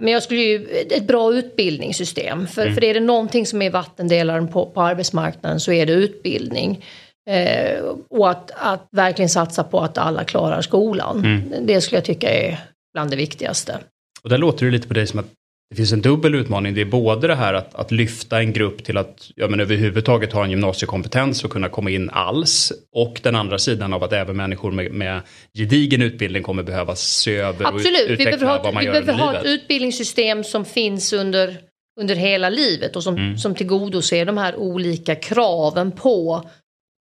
men 0.00 0.12
jag 0.12 0.22
skulle 0.22 0.40
ju, 0.40 0.66
ett 0.90 1.06
bra 1.06 1.34
utbildningssystem. 1.34 2.46
För, 2.46 2.62
mm. 2.62 2.74
för 2.74 2.84
är 2.84 2.94
det 2.94 3.00
någonting 3.00 3.46
som 3.46 3.62
är 3.62 3.70
vattendelaren 3.70 4.48
på, 4.48 4.66
på 4.66 4.82
arbetsmarknaden 4.82 5.60
så 5.60 5.72
är 5.72 5.86
det 5.86 5.92
utbildning. 5.92 6.84
Eh, 7.30 7.84
och 8.08 8.30
att, 8.30 8.50
att 8.54 8.88
verkligen 8.90 9.28
satsa 9.28 9.64
på 9.64 9.80
att 9.80 9.98
alla 9.98 10.24
klarar 10.24 10.62
skolan. 10.62 11.18
Mm. 11.18 11.66
Det 11.66 11.80
skulle 11.80 11.96
jag 11.96 12.04
tycka 12.04 12.30
är 12.30 12.60
bland 12.92 13.10
det 13.10 13.16
viktigaste. 13.16 13.78
Och 14.22 14.30
där 14.30 14.38
låter 14.38 14.66
det 14.66 14.72
lite 14.72 14.88
på 14.88 14.94
dig 14.94 15.06
som 15.06 15.18
att 15.18 15.26
det 15.70 15.76
finns 15.76 15.92
en 15.92 16.02
dubbel 16.02 16.34
utmaning. 16.34 16.74
Det 16.74 16.80
är 16.80 16.84
både 16.84 17.26
det 17.26 17.34
här 17.34 17.54
att, 17.54 17.74
att 17.74 17.90
lyfta 17.90 18.38
en 18.38 18.52
grupp 18.52 18.84
till 18.84 18.96
att 18.96 19.30
ja, 19.34 19.48
men 19.48 19.60
överhuvudtaget 19.60 20.32
ha 20.32 20.44
en 20.44 20.50
gymnasiekompetens 20.50 21.44
och 21.44 21.50
kunna 21.50 21.68
komma 21.68 21.90
in 21.90 22.10
alls. 22.10 22.72
Och 22.92 23.20
den 23.22 23.36
andra 23.36 23.58
sidan 23.58 23.92
av 23.92 24.04
att 24.04 24.12
även 24.12 24.36
människor 24.36 24.70
med, 24.70 24.92
med 24.92 25.20
gedigen 25.54 26.02
utbildning 26.02 26.42
kommer 26.42 26.62
behöva 26.62 26.96
se 26.96 27.36
över 27.36 27.66
Absolut. 27.66 28.04
och 28.04 28.10
utveckla 28.10 28.30
vi 28.30 28.36
behöver 28.36 28.62
vad 28.62 28.74
man 28.74 28.80
vi 28.80 28.86
gör 28.86 28.92
behöver 28.92 29.12
under 29.12 29.24
ha 29.24 29.40
ett 29.40 29.46
utbildningssystem 29.46 30.44
som 30.44 30.64
finns 30.64 31.12
under, 31.12 31.56
under 32.00 32.14
hela 32.14 32.48
livet 32.48 32.96
och 32.96 33.02
som, 33.02 33.16
mm. 33.16 33.38
som 33.38 33.54
tillgodoser 33.54 34.24
de 34.24 34.38
här 34.38 34.56
olika 34.56 35.14
kraven 35.14 35.92
på 35.92 36.50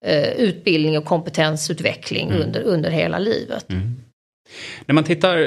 eh, 0.05 0.29
utbildning 0.29 0.97
och 0.97 1.05
kompetensutveckling 1.05 2.29
mm. 2.29 2.41
under, 2.41 2.61
under 2.61 2.89
hela 2.89 3.19
livet. 3.19 3.69
Mm. 3.71 3.95
När 4.85 4.93
man 4.93 5.03
tittar, 5.03 5.37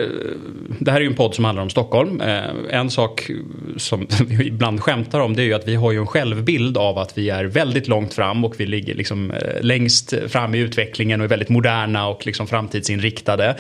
det 0.79 0.91
här 0.91 0.99
är 0.99 1.03
ju 1.03 1.07
en 1.07 1.15
podd 1.15 1.35
som 1.35 1.45
handlar 1.45 1.63
om 1.63 1.71
Stockholm. 1.71 2.21
Eh, 2.21 2.45
en 2.71 2.91
sak 2.91 3.31
som 3.77 4.07
vi 4.27 4.47
ibland 4.47 4.81
skämtar 4.81 5.21
om 5.21 5.37
det 5.37 5.43
är 5.43 5.47
ju 5.47 5.55
att 5.55 5.69
vi 5.69 5.75
har 5.75 5.93
ju 5.93 5.99
en 5.99 6.07
självbild 6.07 6.77
av 6.77 6.99
att 6.99 7.19
vi 7.19 7.31
är 7.31 7.45
väldigt 7.45 7.89
långt 7.89 8.15
fram 8.15 8.45
och 8.45 8.55
vi 8.61 8.67
ligger 8.67 8.95
liksom 8.95 9.31
eh, 9.31 9.61
längst 9.61 10.15
fram 10.29 10.55
i 10.55 10.59
utvecklingen 10.59 11.21
och 11.21 11.25
är 11.25 11.29
väldigt 11.29 11.49
moderna 11.49 12.09
och 12.09 12.27
liksom 12.27 12.47
framtidsinriktade. 12.47 13.57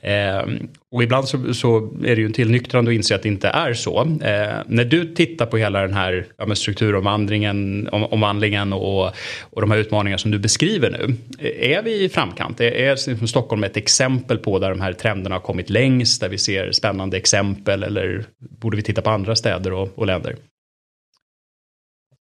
Eh, 0.00 0.42
och 0.92 1.02
ibland 1.02 1.28
så, 1.28 1.54
så, 1.54 1.76
är 2.04 2.16
det 2.16 2.20
ju 2.20 2.26
en 2.26 2.32
tillnyktrande 2.32 2.90
att 2.90 2.94
inse 2.94 3.14
att 3.14 3.22
det 3.22 3.28
inte 3.28 3.48
är 3.48 3.74
så. 3.74 4.00
Eh, 4.00 4.62
när 4.66 4.84
du 4.84 5.14
tittar 5.14 5.46
på 5.46 5.56
hela 5.56 5.80
den 5.80 5.94
här 5.94 6.26
ja, 6.36 6.54
strukturomvandlingen 6.54 7.88
om, 7.92 8.04
omvandlingen 8.04 8.72
och, 8.72 9.06
och 9.50 9.60
de 9.60 9.70
här 9.70 9.78
utmaningarna 9.78 10.18
som 10.18 10.30
du 10.30 10.38
beskriver 10.38 10.90
nu. 10.90 11.16
Eh, 11.38 11.70
är 11.70 11.82
vi 11.82 12.04
i 12.04 12.08
framkant? 12.08 12.60
Är, 12.60 12.72
är 12.72 13.10
liksom 13.10 13.28
Stockholm 13.28 13.64
ett 13.64 13.76
exempel 13.76 14.38
på 14.38 14.58
där 14.58 14.70
de 14.70 14.80
här 14.80 14.92
trenderna 14.92 15.34
har 15.34 15.40
kommit 15.40 15.70
längst? 15.70 16.20
Där 16.20 16.28
vi 16.28 16.38
ser 16.38 16.72
spännande 16.72 17.16
exempel 17.16 17.82
eller 17.82 18.24
borde 18.38 18.76
vi 18.76 18.82
titta 18.82 19.02
på 19.02 19.10
andra 19.10 19.36
städer 19.36 19.72
och, 19.72 19.98
och 19.98 20.06
länder? 20.06 20.36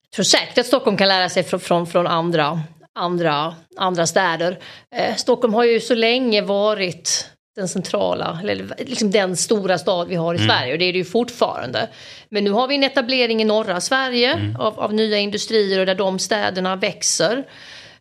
Jag 0.02 0.16
tror 0.16 0.24
säkert 0.24 0.58
att 0.58 0.66
Stockholm 0.66 0.98
kan 0.98 1.08
lära 1.08 1.30
sig 1.30 1.44
från, 1.44 1.60
från, 1.60 1.88
från 1.88 2.08
andra, 2.08 2.62
andra, 2.96 3.56
andra 3.78 4.08
städer. 4.08 4.60
Eh, 4.96 5.16
Stockholm 5.16 5.54
har 5.54 5.64
ju 5.64 5.80
så 5.80 5.96
länge 5.96 6.42
varit 6.42 7.30
den 7.60 7.68
centrala, 7.68 8.40
eller 8.44 8.74
liksom 8.78 9.12
den 9.12 9.38
stora 9.38 9.78
stad 9.78 10.08
vi 10.08 10.16
har 10.16 10.34
i 10.34 10.38
mm. 10.38 10.50
Sverige 10.50 10.74
och 10.74 10.80
det 10.80 10.86
är 10.86 10.94
det 10.94 11.00
ju 11.00 11.06
fortfarande. 11.06 11.88
Men 12.30 12.44
nu 12.44 12.52
har 12.52 12.68
vi 12.68 12.76
en 12.76 12.84
etablering 12.84 13.42
i 13.42 13.46
norra 13.46 13.82
Sverige 13.82 14.34
mm. 14.34 14.56
av, 14.56 14.80
av, 14.80 14.94
nya 14.94 15.18
industrier 15.18 15.80
och 15.80 15.86
där 15.86 15.96
de 15.96 16.20
städerna 16.20 16.76
växer. 16.76 17.44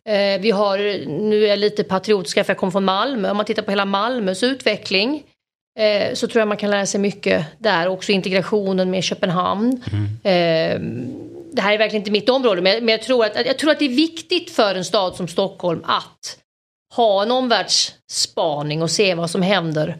Eh, 0.05 0.41
vi 0.41 0.51
har, 0.51 0.77
nu 1.07 1.43
är 1.43 1.47
jag 1.47 1.59
lite 1.59 1.83
patriotisk 1.83 2.33
för 2.33 2.45
jag 2.47 2.57
kommer 2.57 2.71
från 2.71 2.85
Malmö, 2.85 3.31
om 3.31 3.37
man 3.37 3.45
tittar 3.45 3.61
på 3.63 3.71
hela 3.71 3.85
Malmös 3.85 4.43
utveckling 4.43 5.23
eh, 5.79 6.13
så 6.13 6.27
tror 6.27 6.39
jag 6.41 6.47
man 6.47 6.57
kan 6.57 6.71
lära 6.71 6.85
sig 6.85 6.99
mycket 6.99 7.45
där, 7.57 7.87
också 7.87 8.11
integrationen 8.11 8.91
med 8.91 9.03
Köpenhamn. 9.03 9.83
Mm. 9.91 10.05
Eh, 10.23 10.79
det 11.51 11.61
här 11.61 11.73
är 11.73 11.77
verkligen 11.77 12.01
inte 12.01 12.11
mitt 12.11 12.29
område 12.29 12.61
men, 12.61 12.85
men 12.85 12.91
jag, 12.91 13.01
tror 13.01 13.25
att, 13.25 13.45
jag 13.45 13.57
tror 13.57 13.71
att 13.71 13.79
det 13.79 13.85
är 13.85 13.89
viktigt 13.89 14.51
för 14.51 14.75
en 14.75 14.85
stad 14.85 15.15
som 15.15 15.27
Stockholm 15.27 15.83
att 15.85 16.37
ha 16.95 17.23
en 17.23 17.31
omvärldsspaning 17.31 18.81
och 18.81 18.91
se 18.91 19.15
vad 19.15 19.29
som 19.29 19.41
händer 19.41 19.97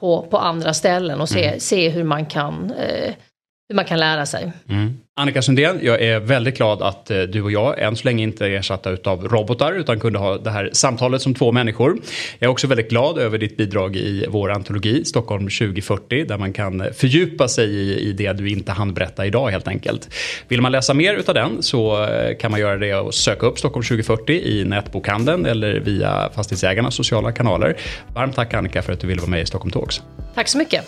på, 0.00 0.22
på 0.22 0.38
andra 0.38 0.74
ställen 0.74 1.20
och 1.20 1.28
se, 1.28 1.44
mm. 1.44 1.60
se 1.60 1.88
hur, 1.88 2.04
man 2.04 2.26
kan, 2.26 2.72
eh, 2.72 3.14
hur 3.68 3.76
man 3.76 3.84
kan 3.84 3.98
lära 3.98 4.26
sig. 4.26 4.52
Mm. 4.68 4.98
Annika 5.16 5.42
Sundén, 5.42 5.78
jag 5.82 6.02
är 6.02 6.20
väldigt 6.20 6.56
glad 6.56 6.82
att 6.82 7.10
eh, 7.10 7.20
du 7.20 7.42
och 7.42 7.52
jag 7.52 7.82
än 7.82 7.96
så 7.96 8.04
länge 8.04 8.22
inte 8.22 8.46
är 8.46 8.50
ersatta 8.50 9.10
av 9.10 9.28
robotar 9.28 9.72
utan 9.72 10.00
kunde 10.00 10.18
ha 10.18 10.38
det 10.38 10.50
här 10.50 10.70
samtalet 10.72 11.22
som 11.22 11.34
två 11.34 11.52
människor. 11.52 11.98
Jag 12.38 12.48
är 12.48 12.52
också 12.52 12.66
väldigt 12.66 12.90
glad 12.90 13.18
över 13.18 13.38
ditt 13.38 13.56
bidrag 13.56 13.96
i 13.96 14.26
vår 14.28 14.50
antologi 14.50 15.04
Stockholm 15.04 15.42
2040 15.42 16.24
där 16.24 16.38
man 16.38 16.52
kan 16.52 16.84
fördjupa 16.94 17.48
sig 17.48 17.70
i, 17.70 18.08
i 18.08 18.12
det 18.12 18.32
du 18.32 18.48
inte 18.48 18.72
hann 18.72 18.94
berätta 18.94 19.26
idag 19.26 19.50
helt 19.50 19.68
enkelt. 19.68 20.14
Vill 20.48 20.60
man 20.60 20.72
läsa 20.72 20.94
mer 20.94 21.14
utav 21.14 21.34
den 21.34 21.62
så 21.62 22.04
eh, 22.04 22.36
kan 22.36 22.50
man 22.50 22.60
göra 22.60 22.76
det 22.76 22.94
och 22.94 23.14
söka 23.14 23.46
upp 23.46 23.58
Stockholm 23.58 23.84
2040 23.84 24.32
i 24.32 24.64
nätbokhandeln 24.64 25.46
eller 25.46 25.80
via 25.80 26.30
Fastighetsägarnas 26.34 26.94
sociala 26.94 27.32
kanaler. 27.32 27.76
Varmt 28.14 28.34
tack 28.34 28.54
Annika 28.54 28.82
för 28.82 28.92
att 28.92 29.00
du 29.00 29.06
ville 29.06 29.20
vara 29.20 29.30
med 29.30 29.42
i 29.42 29.46
Stockholm 29.46 29.70
Talks. 29.70 30.02
Tack 30.34 30.48
så 30.48 30.58
mycket. 30.58 30.84